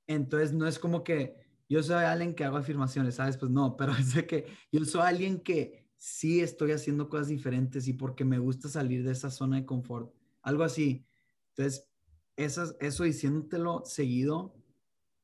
[0.07, 1.35] Entonces no es como que
[1.67, 3.35] yo soy alguien que hago afirmaciones, ¿sabes?
[3.35, 7.85] Pues no, pero es de que yo soy alguien que sí estoy haciendo cosas diferentes
[7.89, 10.15] y porque me gusta salir de esa zona de confort
[10.45, 11.05] algo así.
[11.49, 11.91] Entonces,
[12.37, 14.55] eso, eso diciéndotelo seguido,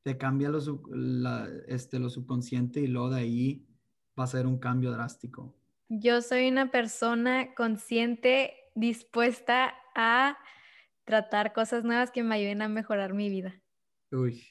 [0.04, 0.60] te cambia lo,
[1.68, 3.66] este, lo subconsciente y luego de ahí
[4.20, 5.56] va a ser un cambio drástico.
[5.88, 10.38] Yo soy una persona consciente, dispuesta a
[11.04, 13.62] tratar cosas nuevas que me ayuden a mejorar mi vida.
[14.12, 14.42] Uy,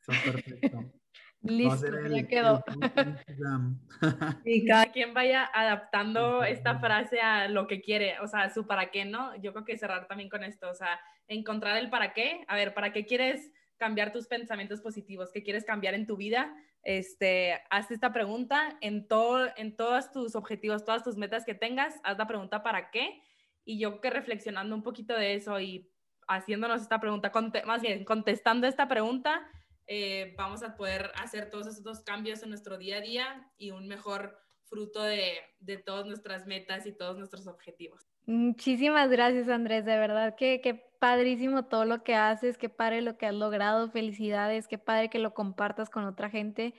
[0.00, 0.92] está perfecto.
[1.42, 2.64] Listo, ya quedó.
[4.44, 8.90] y cada quien vaya adaptando esta frase a lo que quiere, o sea, su para
[8.90, 9.36] qué, ¿no?
[9.36, 12.44] Yo creo que cerrar también con esto, o sea, encontrar el para qué.
[12.48, 15.30] A ver, ¿para qué quieres cambiar tus pensamientos positivos?
[15.32, 16.54] ¿Qué quieres cambiar en tu vida?
[16.82, 21.94] Este, haz esta pregunta en, todo, en todos tus objetivos, todas tus metas que tengas,
[22.04, 23.22] haz la pregunta para qué.
[23.64, 25.90] Y yo creo que reflexionando un poquito de eso y
[26.28, 27.32] haciéndonos esta pregunta,
[27.66, 29.46] más bien contestando esta pregunta,
[29.86, 33.86] eh, vamos a poder hacer todos esos cambios en nuestro día a día y un
[33.86, 38.08] mejor fruto de, de todas nuestras metas y todos nuestros objetivos.
[38.26, 43.16] Muchísimas gracias Andrés, de verdad que, qué padrísimo todo lo que haces, qué padre lo
[43.16, 46.74] que has logrado, felicidades, qué padre que lo compartas con otra gente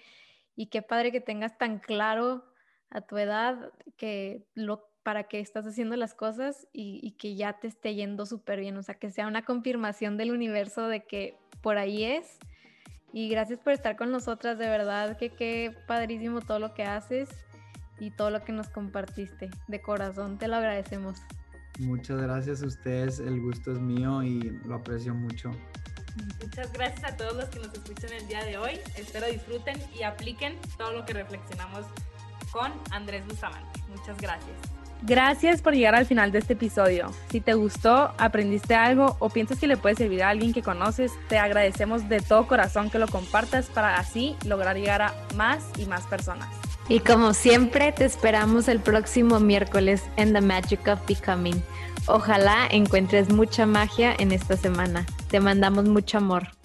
[0.56, 2.44] y qué padre que tengas tan claro
[2.90, 7.58] a tu edad que lo para que estás haciendo las cosas y, y que ya
[7.60, 11.38] te esté yendo súper bien, o sea, que sea una confirmación del universo de que
[11.62, 12.40] por ahí es
[13.14, 17.30] y gracias por estar con nosotras, de verdad que qué padrísimo todo lo que haces
[18.00, 19.50] y todo lo que nos compartiste.
[19.68, 21.18] De corazón te lo agradecemos.
[21.80, 25.52] Muchas gracias a ustedes, el gusto es mío y lo aprecio mucho.
[26.42, 28.80] Muchas gracias a todos los que nos escuchan el día de hoy.
[28.96, 31.86] Espero disfruten y apliquen todo lo que reflexionamos
[32.52, 33.80] con Andrés Bustamante.
[33.90, 34.77] Muchas gracias.
[35.04, 37.12] Gracias por llegar al final de este episodio.
[37.30, 41.12] Si te gustó, aprendiste algo o piensas que le puede servir a alguien que conoces,
[41.30, 45.86] te agradecemos de todo corazón que lo compartas para así lograr llegar a más y
[45.86, 46.50] más personas.
[46.90, 51.62] Y como siempre, te esperamos el próximo miércoles en The Magic of Becoming.
[52.08, 55.06] Ojalá encuentres mucha magia en esta semana.
[55.30, 56.57] Te mandamos mucho amor.